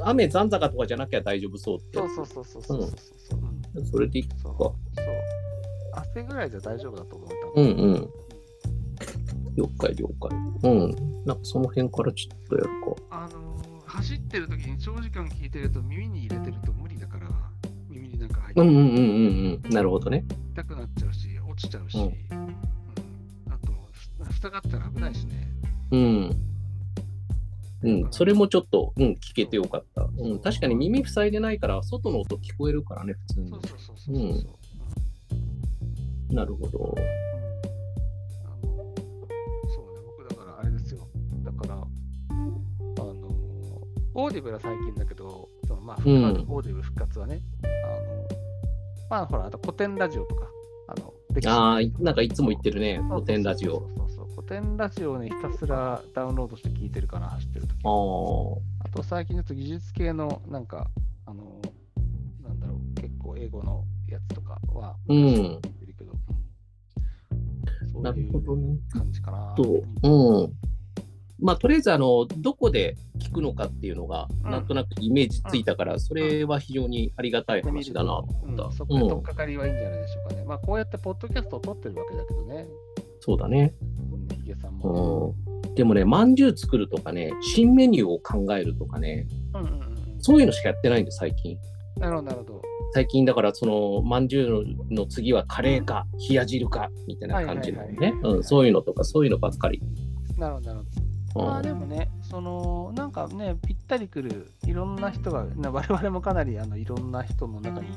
[0.02, 2.90] 雨残高とかじゃなきゃ大丈夫そうってやそうそうそうそうそうそう
[3.30, 3.45] そう、うんつ。
[3.84, 4.36] それでいいか。
[4.42, 4.72] そう。
[5.92, 7.60] 汗ぐらいじゃ大丈夫だと思う。
[7.60, 8.10] うんうん。
[9.56, 10.70] 了解了解。
[10.70, 11.24] うん。
[11.24, 12.72] なんかその辺からちょっとやるか。
[13.10, 13.56] あのー
[13.86, 17.28] 走ってる時に長時間聞いてると耳に入れてると無理だから、
[17.88, 19.70] 耳になんか入ってうんうんうんうんうん。
[19.70, 20.24] なるほどね。
[20.52, 22.56] 痛くなっちゃうし、落ちちゃうし、うんうん
[23.48, 23.72] あと、
[24.24, 25.48] ふ塞がったら危ないしね。
[25.92, 26.30] うん。
[27.82, 30.08] うん、それもちょっと、うん、聞けてよかった。
[30.18, 33.60] うん、確かに耳塞いでないから、外の音聞こえるからね、普通にそう。
[33.60, 34.52] そうそうそ
[36.30, 36.94] うなるほど。
[38.44, 38.84] あの
[39.68, 41.06] そうね、僕だからあれですよ。
[41.42, 41.78] だから、あ
[42.34, 43.28] の、
[44.14, 48.28] オーディブルは最近だけど、そのまあ、復活うんオーディブル復活はね、あの、
[49.10, 50.48] まあほら、あとコテンラジオとか、
[50.88, 51.14] あの、
[51.46, 53.72] ああ、なんかいつも言ってるね、コテンラジオ。
[53.72, 54.05] そうそうそう
[54.48, 58.86] コテンラジオをね、ひたすらダウンロードして聞いてるかな、走ってる時ああ。
[58.86, 60.88] あと最近だと技術系の、なんか、
[61.26, 61.60] あの、
[62.44, 68.78] なんだろう、結構英語のやつとかは、うん聞いてるけど、うんそうなるいうほどね。
[68.92, 69.52] 感じかな。
[69.56, 70.52] と、うん。
[71.40, 78.62] まあ、とりあえず、あの、どこで聞くのかっていうのが、うんなんとなくイメージついたから、それは非常にありがたい話だなと思った。
[78.66, 80.44] うん、そこで取っかかりはいいんじゃないでしょうかね。
[80.44, 82.68] まあ、こうやってポッドキャストを撮ってるわけだけどね、
[83.20, 83.74] そうだね。
[85.74, 91.58] でもね、まんじゅう作るとかね、新メニューを考えるとかね、うんうんうんそういうのしかやってないんです、最近。
[92.00, 92.62] なるほど、なるほど。
[92.94, 94.48] 最近だから、その、まんじゅう
[94.88, 99.80] のの次はカレーか、冷や汁か、みたいな感じのねそういうのとか、そういうのばっかり。
[100.38, 100.90] なるほど、なるほど。
[101.00, 101.06] うん
[101.36, 107.88] まあでもね、そのなんかね、ぴったりくるいろんな人が、ね、我々もかなりあのいろんな人の中に、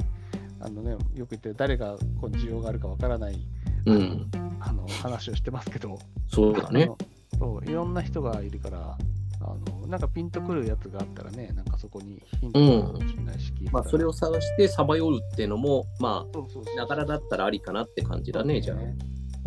[0.60, 3.40] あのね、よく言ってる誰がこう需要があるかわからない
[3.86, 6.90] うん、あの話をしてますけど、そうだね。
[7.38, 8.98] そういろんな人がいるから、
[9.42, 18.78] あのなんかピンとくるやつがあったらね、なんかそこにヒントがあるかもしれないし、まあ、それを探してさまようっていうのも、まそうそうそうあ、ながらだったらありかなって感じだね、じゃあ。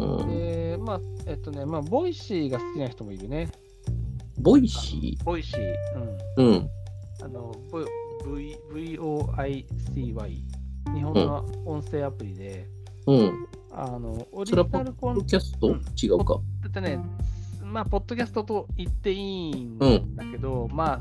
[0.03, 0.29] うん。
[0.29, 3.51] で、まあ、えっとね、まあ、ボイシーが好きな人もいるね。
[4.39, 5.75] ボイシボイシー、ー
[6.37, 6.47] うん。
[6.47, 6.71] うん。
[7.23, 7.55] あの、
[8.25, 9.65] v VOICY、
[10.95, 12.67] 日本の音声アプリで、
[13.07, 13.47] うん。
[13.75, 16.41] あの、オリジナルポッドキャスト、うん違うか。
[16.63, 16.99] だってね、
[17.65, 21.01] まあ、ポッドキャストと言っていいんだけど、ま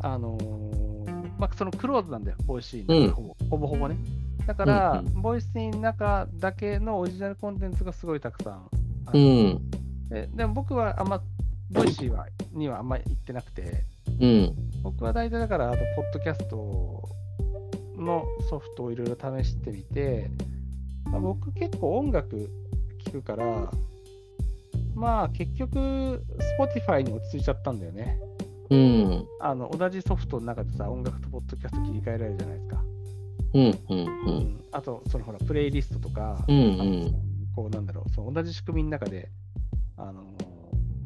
[0.00, 3.96] あ、あのーまあ、そのクローズなんだよ、ボイシーの、うんほぼほぼほぼね。
[4.46, 8.68] だから、うんボイシーの中だけのオリジナルコンテンツがすごいたくさん
[9.06, 9.18] ある。
[9.18, 9.70] うん。
[10.08, 11.20] ででも僕はあんま、
[11.70, 13.84] ボイシーはにはあんまり行ってなくて、
[14.20, 14.54] うん。
[14.82, 17.08] 僕は大体だから、あと、ポッドキャスト
[17.96, 20.30] のソフトをいろいろ試してみて、
[21.12, 22.50] まあ、僕結構音楽
[23.04, 23.70] 聴くから、
[24.94, 26.24] まあ結局、
[26.58, 28.18] Spotify に落ち着いちゃったんだよね。
[28.70, 29.26] うん。
[29.40, 32.84] あの同じソフトの中でさ、音楽とポッドキャスト切り替えられるじゃないですか。
[33.52, 33.62] うん。
[33.62, 33.70] うん。
[33.70, 33.78] う。
[33.90, 36.56] うんんあと、そのほら、プレイリストとか、うん。
[36.56, 37.14] うん。
[37.54, 39.28] こうなんだろう、その同じ仕組みの中で、
[39.98, 40.24] あの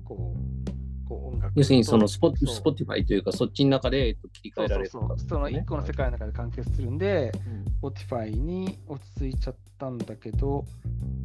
[0.04, 10.64] こう、こう音楽と要するに、そのスポ、スポティファイというか、そっちの中でえっと切り替えられるそうそうそうその1個の世界の中で完結するんで、うん Spotify に落ち着いちゃったんだけど、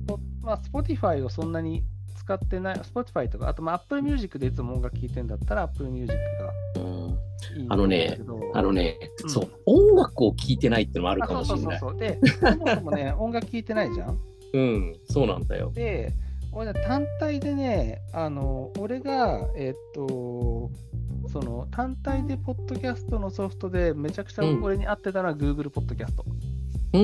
[0.08, 1.84] ポまあ、Spotify をそんなに
[2.16, 6.54] 使ってない、Spotify とか、あとまあ Apple Music でいつも音楽聴いてんだったら Apple Music が
[7.70, 8.20] あのね
[8.54, 11.76] あのね、うんそう、音楽を聴いてないってのもあるかもしれない。
[11.76, 12.52] あそうそうそうそう。
[12.52, 14.20] で、そもそもね、 音楽聴いてないじゃん。
[14.54, 15.72] うん、そうなんだよ。
[15.74, 16.14] で、
[16.52, 20.70] 俺ね、単体でね、あの、俺が、えっと、
[21.32, 26.26] その単体でポッドキャストのソフトでめちゃくちゃうん俺に合ってたのは Google ポッドキャスト。
[26.94, 27.02] うん。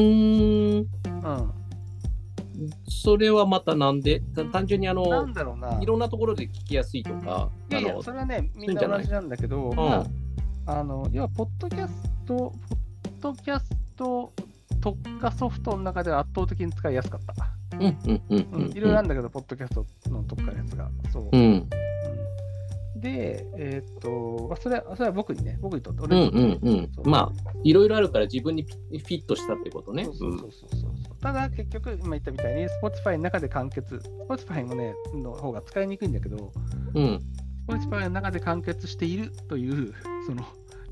[2.88, 4.20] それはまたなんで？
[4.36, 5.80] た単純にあなのん、だろうな。
[5.82, 10.06] いろんなところで聞きやすいとか、いやいや、それはね、みんな同じなんだけど、うんま
[10.66, 11.94] あ、あの要は、ポッドキャス
[12.26, 14.34] ト、ポッドキャスト
[14.82, 17.78] 特化ソフトの中では圧倒的に使いやすかった。
[17.78, 18.72] うんうんうんううんん。
[18.72, 20.90] いろいろあるんだけど、ポッドキャストの特化のやつが。
[21.14, 21.30] そう。
[21.32, 21.42] うん。
[21.42, 21.70] うん
[23.00, 27.08] で、えーっと、まあそれは、それは僕にね、僕にとって、うん俺にとってうんうんそう。
[27.08, 27.32] まあ、
[27.64, 30.06] いろいろあるから自分にフィットしたってことね。
[30.06, 30.92] そうそうそうそう
[31.22, 36.52] ただ、結局、今言ったみたいに、Spotify の中で完結、Spotify もね、の方が使いにくいんだけど、
[36.94, 37.22] うん。
[37.68, 39.94] Spotify の中で完結しているという、
[40.26, 40.44] その、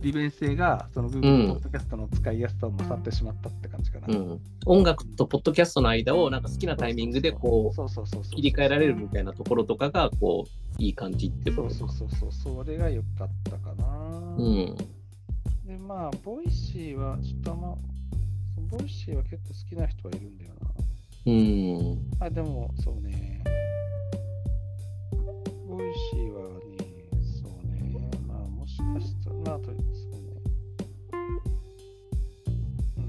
[0.01, 4.07] 利便性がその Google ポッドキャストの使いやすさを勝ってしまったって感じかな。
[4.09, 14.35] うん、音楽とポッドキャストの間をなんか好きなタイミングでこう切り替えられるみたいなところとかがこういい感じってことそうそうそうそう、それが良かったかな。
[14.37, 14.75] うん。
[15.65, 17.75] で、まあ、ボイシーは、ちょっとあんま、
[18.69, 20.51] ボイシーは結構好きな人はいるんだよ
[21.27, 22.25] うんな。
[22.27, 23.43] あ、でも、そうね。
[25.67, 26.77] ボイシーはね、
[27.41, 27.93] そうね。
[28.27, 29.81] まあ、もしかしたら、まあ、とそうね。
[32.97, 33.01] う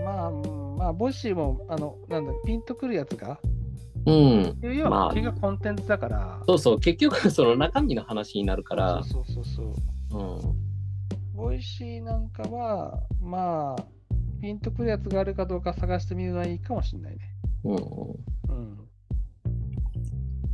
[0.00, 0.04] ん。
[0.04, 0.30] まあ、
[0.78, 3.38] まあ、ボイシーも、あの、なんだ、ピンとくるやつが、
[4.06, 9.74] うん要は、まあ結局コンテンツだから、そうそう結局 その中身の話になるからそうそうそう
[10.10, 10.22] そう。
[10.22, 10.70] うん
[11.34, 13.84] ボイシーなんかは、まあ、
[14.40, 17.18] ピンとくるやつがあるかどうか探してみるのはいいかもしれないね。
[17.64, 18.78] うんうん。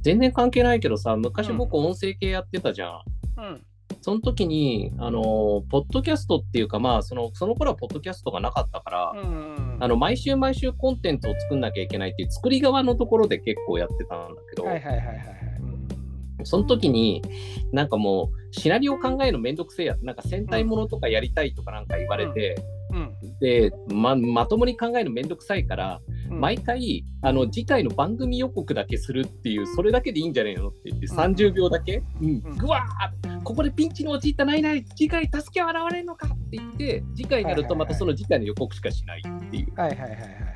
[0.02, 3.02] 全然関係ないけどさ昔僕音声系やってたじゃん、
[3.38, 3.62] うん。
[4.00, 9.76] その時にあのポッドキャストっていうかまあそのその頃はポッドキャストがなかったから、うんうん。
[9.80, 15.36] あの毎週毎週コンテンツを作んなきゃいけないっていう作り側のところで結構やってたんだけど、はいはいはいはい
[16.44, 17.22] その時に
[17.72, 22.75] なんかもうシナリオ考えるのめんどくせえやなんか戦隊ものとかやりたいとかなんか言われて、うん。
[23.40, 26.40] でままともに考えるのめんどくさいから、うん。
[26.40, 32.42] 毎回あの次回の番組予告だけするっていうそれだけでいいんじゃないのって言ってうん30秒だけ、うん。
[32.44, 32.56] うん。
[32.56, 39.72] ぐわーここでピンチに陥ったないない次回助けは現れるのかって言って次回になるとまたその次回の予告しかしないっていう。
[39.74, 40.46] はいはいはいはい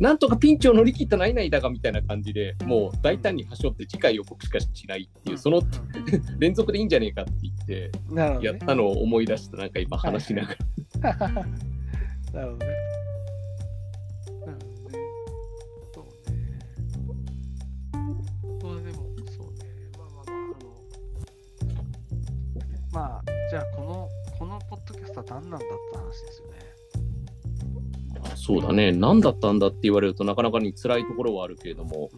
[0.00, 5.60] なんとかピンチを乗り切ったないないだがみたいな感じでもう大胆に端折って次回予告しかしないっていうその
[6.40, 7.90] 連続でいいんじゃねえかって言って。
[8.42, 10.56] やったのを思い出したなんか今話しなが
[11.02, 11.46] ら、
[12.36, 12.72] なるほどね。
[14.44, 14.98] なるほどね。
[15.94, 16.44] そうね。
[18.60, 19.64] そうでも、そうね。
[19.96, 20.74] まあまあまあ、あの、
[22.92, 24.08] まあ、じゃあ、この、
[24.38, 26.56] このポッドキャストは何なんだって話ですよね。
[28.34, 32.10] そうだね何だったんだって言われるとなかなかに辛いところはあるけれども、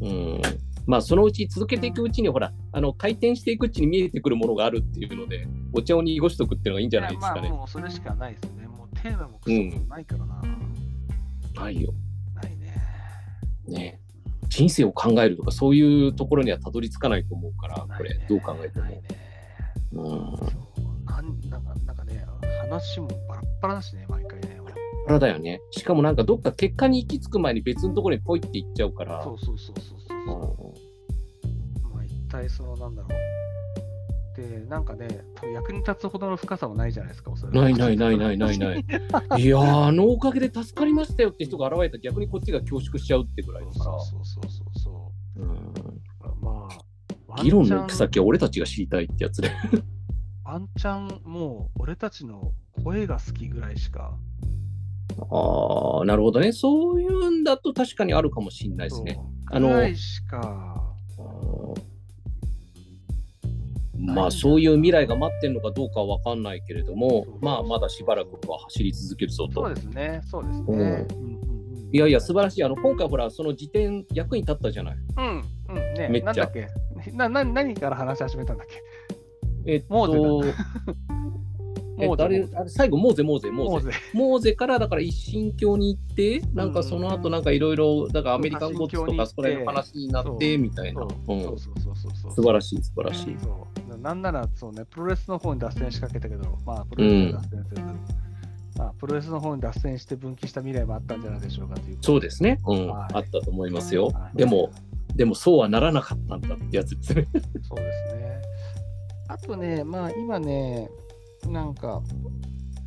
[0.00, 0.42] うん、
[0.86, 7.42] まあそのうち続けていくうちにほらあの回転していくうちに見えてくるものがあるっていうのでお茶を濁しとくっていうのがいいんじゃないですかね。
[7.44, 8.61] やまあ、もうそれしかないですね。
[9.02, 10.42] テーマもクソもないからな。
[11.54, 11.92] ないよ。
[12.34, 12.76] ないね。
[13.66, 14.00] ね。
[14.48, 18.94] 人生を考えるとかそういうところにはたどり着かないと思うからこれどう考えてもない。
[18.94, 19.02] ね。
[19.92, 20.36] うん
[21.04, 22.24] なんなんかなんかね、
[22.62, 24.60] 話もバラッバラだしね、毎回ね。
[25.08, 25.60] あれだよね。
[25.72, 29.22] しかもなんかどっか結果に行き着く前に別のところにポイって行っちゃうから。
[29.24, 30.74] そうそうそうそうそ
[31.84, 31.88] う。
[31.92, 33.41] まあ一体そのなんだろう。
[34.36, 38.78] で、なんかね、多分役に立つほどの深さもないじゃないですか、それないないないないないない。
[38.78, 43.84] いやー、あのおかげで助かりましたよって人が現れたら逆にこっちが恐縮しちゃうってぐらいだから。
[43.84, 45.72] そうそうそうそうそううん
[46.40, 46.68] ま
[47.36, 49.50] あ、議論の先は俺たちが知りたいってやつで。
[50.44, 52.52] ワンチャン、もう俺たちの
[52.84, 54.18] 声が好きぐらいしか。
[55.30, 56.52] ああ、なるほどね。
[56.52, 59.18] そういうんだと確かにあるかもしれないですね。
[59.50, 60.71] あのぐらいしか。
[64.02, 69.74] まあそういう未来が待ってるのかどうかは分かんないけれどもまあまだしばらくは走り続けるぞとそう。
[69.74, 71.06] ですね、そうですね。
[71.92, 72.64] いやいや、素晴らしい。
[72.64, 74.96] あの今回ほら、その時点役に立ったじゃない。
[75.18, 76.68] うん、うん、ね、めっちゃなんだっけ？
[77.12, 78.66] なな何から話し始めたんだっ
[79.64, 79.72] け？
[79.72, 80.54] えっと、モーゼ
[82.00, 83.92] えっとあれあれ最後、モーゼ、モーゼ、モーゼ。
[84.14, 84.54] モーゼ。
[84.54, 91.06] からだから一神教に行って、なんかその後なんかいろいろ、だからアメリカンゴッツとかそこら辺の話になってみたいな。
[92.34, 93.36] 素晴らしい、素晴らしい。
[93.38, 97.82] そうなんならそうね、プロレスの方に脱線しかけたけど、まあ、プロレスに脱線せず、
[98.76, 101.98] まあ、プロレスの方に脱線して分岐した未来もあったんじゃないでしょうかという。
[102.00, 102.60] そうですね。
[102.66, 104.30] うん、はいあったと思いますよは。
[104.34, 104.70] いでも、
[105.14, 107.28] でもそうはならなかったんだってやつですね。
[107.62, 108.42] そうですね。
[109.28, 110.90] あとね、まあ今ね、
[111.48, 112.02] なんか、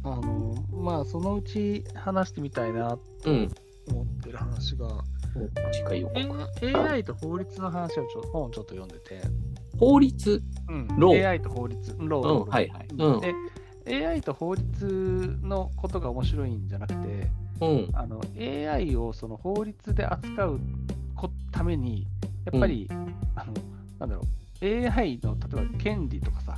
[0.03, 3.49] あの、まあそのうち話してみたいなとうん。
[3.87, 4.87] 思ってる話が、
[5.71, 6.19] 次回予告。
[6.63, 9.21] A- AI と法律の話をちょ本をちょっと読んでて、
[9.79, 10.41] 法律？
[10.67, 11.15] うん。
[11.25, 12.87] AI と法律、ロー、うんはいはい。
[12.97, 13.21] うん。
[13.85, 17.27] で、AI と法律のことが面白いんじゃなくて、
[17.61, 17.89] うん。
[17.93, 20.59] あの AI をその法律で扱う
[21.15, 22.07] こために、
[22.45, 22.87] やっぱり、
[23.35, 23.53] あの
[23.99, 24.21] なんだろ
[24.61, 26.57] う、AI の例えば権利とかさ、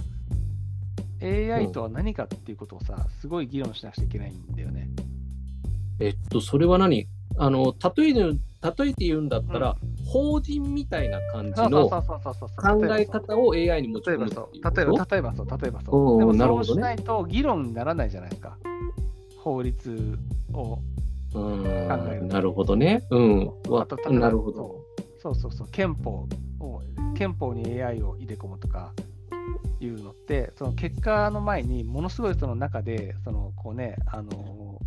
[1.22, 4.90] AI とは何かっていうことをさ、すごい議論しなくちゃいけないんだよね。
[6.00, 7.08] えっと、それは何？
[7.38, 9.76] あの、例える、例えて言うんだったら、
[10.06, 12.02] 法人みたいな感じの考
[12.98, 15.16] え方を AI に持ち込例えばそうむっていうこと？
[15.16, 16.16] 例えば例えばそう例えばうそう。
[16.16, 18.58] んでもそうしないと議論にならないじゃないですか。
[19.38, 20.18] 法律
[20.54, 20.80] を
[21.34, 21.50] う考
[22.10, 23.04] えるなるほどね。
[23.10, 23.52] うん。
[24.20, 24.82] なるほど。
[25.22, 25.68] そうそうそう。
[25.72, 26.28] 憲法
[26.60, 26.82] を
[27.16, 28.94] 憲法に AI を入れ込むとか
[29.80, 34.82] いうのって、その結果の前にものすごいその中で、そのこうね、あの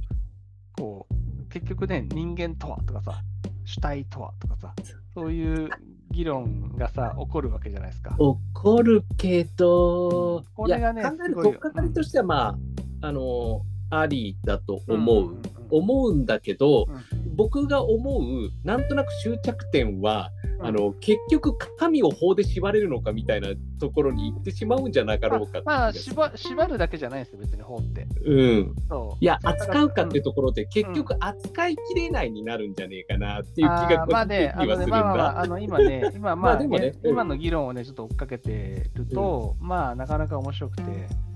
[0.77, 1.15] こう
[1.51, 3.21] 結局ね、人間とはとかさ、
[3.65, 4.75] 主体とはとかさ、
[5.15, 5.69] そういう
[6.11, 8.15] 議論がさ、起こるわけじゃないですか。
[8.19, 12.57] 怒るけど、これがね考えるとっかかりとしては、ま
[13.03, 15.25] あ、あの、ありだと思う。
[15.25, 20.67] んんん思うんだけど、うん僕が思う、なんとなく終着点は、うん。
[20.67, 28.07] あの結局、神を法で縛れるのかみたいなところに行ってしまうんじゃなかろうかまあ、縛縛るだけじゃないんですよ、別に法って。
[28.25, 28.75] うん、
[29.21, 35.41] いや、扱うかっていうところで、結局、扱いきれないになるんじゃねえかなっていう気があー個人まあはするんだ。
[35.41, 40.83] あの今ね、 今、まあ、まあでもね今の議論をね、ちょっと追っかけてると、まあ、なかなか面白くて、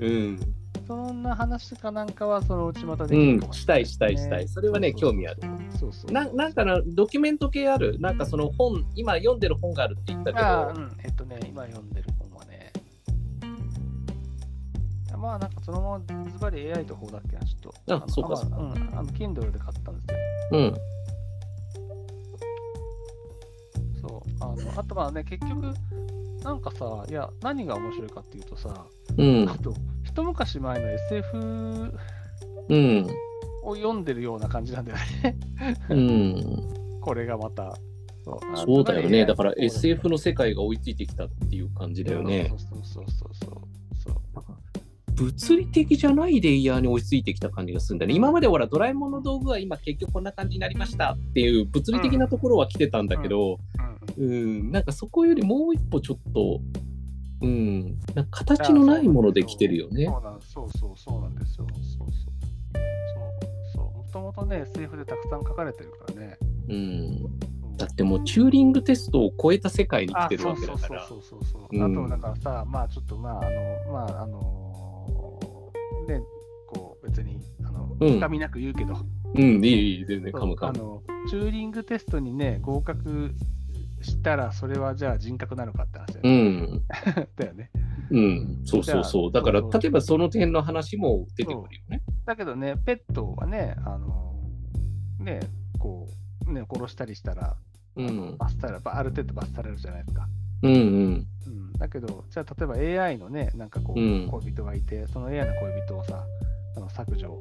[0.00, 0.38] うん、
[0.86, 4.48] そんな話かなんかは、そのうちまたでうんきるかも、したいしたいしたい。
[4.48, 5.42] それはね、興味ある。。
[5.78, 6.12] そうそう。
[6.12, 7.98] ななんかな、ドキュメント系ある？
[8.00, 12.72] なんかその本、今読んでる本があるって言ったけど、うん、えっとね、今読んでる本はね、
[15.16, 17.96] まあ、なんかそのままズバリ AI と法だっけな、ちょっと。
[17.96, 20.18] のあそうかそうかまうん、あの、Kindle で買ったんですよ。
[20.52, 20.74] うん、
[24.02, 24.30] そう。
[24.40, 25.72] あのあとまあね、結局、
[26.42, 29.74] なんかさ、いや、何が面白いかっていうとさ、うんあ、と、
[30.14, 31.36] 一昔前の SF
[32.68, 33.06] うん、
[33.64, 35.36] を読んでるような感じなんだよね。
[35.90, 37.00] うん。
[37.00, 37.74] これがまた。
[38.64, 39.26] そうだよね。
[39.26, 42.54] だから SF の世界が追いついてきたっていう感じだよねそ。
[42.54, 43.64] うそうそうそう。
[45.14, 48.14] 物理的じゃないレイヤーに追いついてきた感じがするんだね。
[48.14, 53.58] 今までほら、ドラえもんの道具は今結局こんな感じになりましたっていう物理的なところは来てたんだけど、
[54.16, 56.60] うんうん、なんかそこよりもう一歩ちょっと、
[57.44, 60.06] うん、なんか形のないもので来てるよね。
[60.06, 61.66] そうなんそうそうそうなんですよ。
[61.72, 62.08] そうそう。
[63.74, 63.84] そう。
[63.84, 66.38] もともとね、SF でたくさん書かれてるからね。
[66.68, 66.74] うん。
[66.74, 66.78] う
[67.50, 71.06] んだってもうチューリングテストを超えた世界に来あてるわけだから。
[71.06, 71.76] そうそうそうそうそう。
[71.76, 75.72] うんあと、だからさ、まあちょっとまあ、あの、まああの
[76.06, 76.22] ね、
[76.68, 78.94] こう別に、あの、うん深みなく言うけど、
[79.34, 80.72] うん、いい、いい、全然そうカムカム。
[80.76, 83.34] あの、チューリングテストにね、合格
[84.04, 86.32] したら、それはじゃあ人格なのかって話だようね。
[86.60, 86.82] ん、
[87.36, 87.70] だよね。
[88.10, 89.32] うん、そうそうそう。
[89.32, 92.02] だから、例えばその点の話も出てくるよね。
[92.26, 94.34] だけどね、ペットはね、あの、
[95.20, 95.40] ね、
[95.78, 96.08] こ
[96.46, 97.56] う、ね、殺したりしたら、
[97.96, 100.28] うん、罰されある程度罰されるじゃないですか。
[100.62, 106.24] うん、うん、うん、だけど、じゃあ例えば AI のね、なんかこう、うん恋人がいて、その AI の恋人をさ、
[106.76, 107.38] あの削除、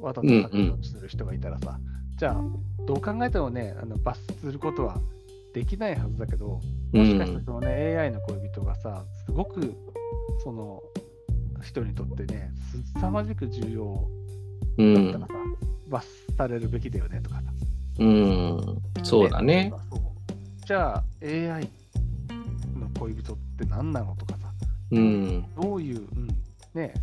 [0.00, 1.78] わざと削除する人がいたらさ、
[2.16, 2.44] じゃあ、
[2.86, 4.98] どう考えてもね、あの罰することは
[5.52, 6.60] できないはずだけど、
[6.92, 9.74] うもしかしてん、そのね、AI の恋人がさ、すごく
[10.42, 10.82] その
[11.62, 12.50] 人にとってね、
[12.94, 14.08] すさまじく重要
[14.78, 15.32] うんだったら、さ、
[15.88, 17.42] 罰されるべきだよねとかさ。
[17.98, 19.72] うん、そうだね。
[20.64, 21.68] じゃあ、AI
[22.78, 24.48] の恋人って何なのとかさ、
[24.92, 26.28] うん、どういう、うん、
[26.74, 26.94] ね。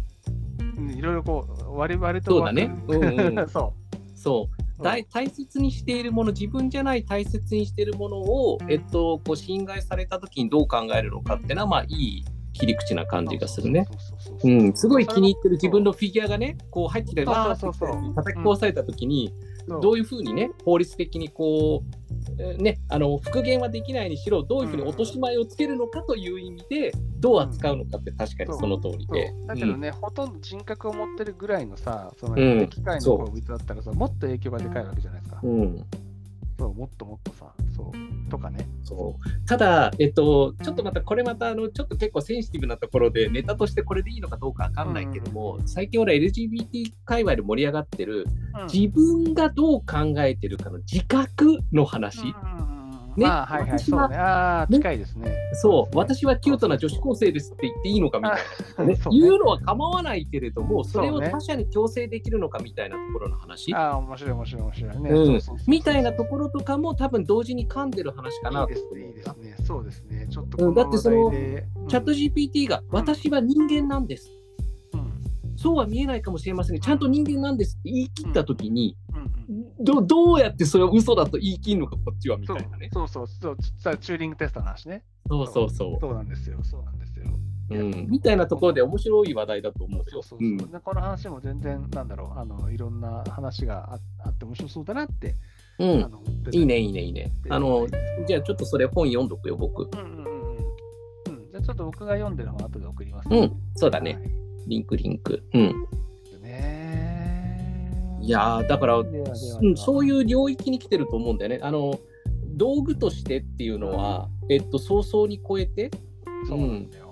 [0.77, 2.71] うんいろいろこう、割割とそうだね。
[2.87, 3.47] うんうん。
[3.49, 4.17] そう。
[4.17, 4.54] そう。
[4.81, 13.87] 大大切にしているもの、自分じゃない大切にしているものを、えっと、こう侵害されたときにどう考えるのかっていうのは、まあ、いい切り口な感じがするね。
[14.75, 29.29] すごい気に入ってる自分のフィギュアがね、こう入ってきて、そうわー叩き壊されたときに、そうどういうふうにね、法律的にこう、えーね、あの復元はできないにしろ、どういうふうに落とし前をつけるのかという意味で、どう扱うのかって確かにその通りで。
[29.29, 29.47] そう。
[29.47, 32.67] だけどね、ほとんど人格を持ってるぐらいのさ、そのうん。
[32.69, 35.39] 機械の恋人だったらさ、もっと影響がでかいわけじゃないですか。
[35.43, 35.85] うんうん
[36.57, 38.67] そう、もっともっとさ、そう、とかね。
[38.83, 39.45] そう。
[39.45, 45.67] ただ、えっと、ちょっとまたこれまたあのちょっと結構センシティブなところでネタとしてこれでいいのかどうかわかんないけども、うん。
[45.67, 48.25] 最近俺 LGBT 界隈で盛り上がってる
[48.59, 48.67] うん。
[48.67, 52.74] 自分がどう考えてるかの自覚の話、うん
[53.17, 53.25] ね。
[53.25, 54.17] まあ、はいはい、私はそうね。
[54.17, 54.77] ああ、ね。
[54.77, 55.35] 近いですね。
[55.53, 55.97] そう。
[55.97, 58.39] 私はキュートな女子高生ですって言っていいのかみたい
[58.77, 58.97] あな、ね。
[59.11, 65.39] 言うのは構わないけれどもそれを他者に強制できるのかみたいなところの話、ああ、面白い面白い面白いね。
[65.67, 69.55] みたいなところとかも多分同時に噛んでる話かないといですね、いいですね。
[69.65, 70.27] そうですね。
[70.29, 74.31] ちょっとだってそのチャット GPT が私は人間なんです。
[74.93, 75.13] うん。
[75.55, 78.97] そうは見えないかもしれませんが、ちゃんと人間なんですって言い切ったときに、
[79.79, 82.89] どどうやってそれを嘘だと言い切るのか、こっちはみそうたいなね。
[82.91, 85.03] そうそうそうさチューリングテストの話ね。
[85.27, 86.59] そうそうそそうなんですよ。
[86.63, 87.25] そうなんですよ。
[87.69, 87.75] う。
[87.75, 90.05] うん、みたいなところで面白い話題だと思うよ。
[90.07, 90.71] そうそうそう。
[90.71, 95.35] でこの話も全然、なんだろう、あのいろんな話がああって面白そうだなって、
[95.79, 96.11] うん。
[96.51, 97.31] いいね、いいね、いいね。
[97.49, 97.87] あの、
[98.27, 99.83] じゃあちょっとそれ本読んどくよ、僕。
[99.83, 100.57] うんうんうんうん。
[100.57, 104.13] うん、じゃあちょっと僕が読んでる本後で送ります、うん、そうだね。
[104.15, 105.43] はいリンク、リンク。
[105.53, 105.87] うん。
[108.25, 109.03] ねいやーだから、
[109.75, 111.59] そういう領域に来てると思うんだよね。
[111.61, 111.99] あの、
[112.55, 115.91] 道具としてっていうのは、えっと、早々に超えて、
[116.47, 117.05] そうなんだよ。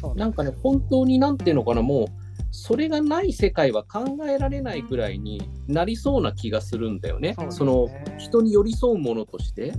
[0.00, 2.06] そうなんかね、本当になんていうのかな、もう、
[2.50, 7.34] それがない世界は考えられないくらいになりそうな気がするんだよね。
[7.48, 9.72] その人に寄り添うものとして。
[9.72, 9.78] そ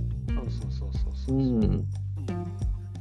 [0.50, 1.38] そうそうそうそうう。
[1.38, 1.64] ん。
[1.64, 1.88] うん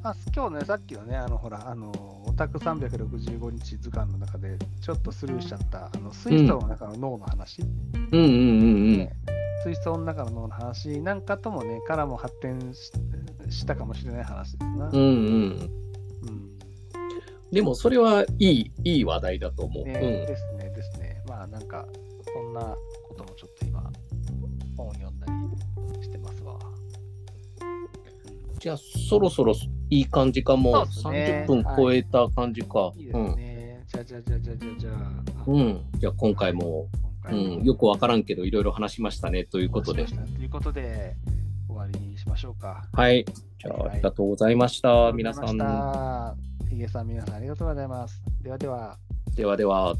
[0.05, 1.89] あ今日ね、さっきのね、あのほら、あの
[2.27, 8.97] オタク365日図鑑の中でちょっとスルーしちゃった、あの水素の中の脳の話、うんうんうんうん。
[8.97, 9.15] ね
[9.63, 12.91] 水槽の中の脳の話なんかともね、からも発展し
[13.49, 14.89] したかもしれない話ですな。
[14.89, 15.71] うんうん。
[16.27, 16.53] うん
[17.53, 19.85] でもそれはいい、いい話題だと思う。
[19.85, 21.21] ねうんですね、ですね。
[21.27, 21.85] まあなんか、
[22.33, 22.75] そんな
[23.07, 23.65] こともちょっと
[28.63, 29.53] じゃあ、そろそろ
[29.89, 30.85] いい感じかも。
[30.85, 32.93] そうですね30分超えた感じか。
[32.95, 33.83] いいですね。
[33.87, 35.43] じゃあじゃあじゃあじゃあじゃあじゃあ。
[35.47, 35.55] うん。
[35.55, 35.85] うん。
[35.99, 36.87] じゃあ、今回も、
[37.29, 39.43] うん、よくわからんけど、いろいろ話しましたね。
[39.43, 41.13] ということでということで、
[41.67, 42.85] 終わりにしましょうか。
[42.93, 43.25] はい。
[43.25, 45.11] じゃあ、ありがとうございました。
[45.11, 46.37] 皆さん。
[46.69, 48.21] ヒゲさん、皆さんありがとうございます。
[48.41, 48.97] ではでは。
[49.35, 49.93] ではでは。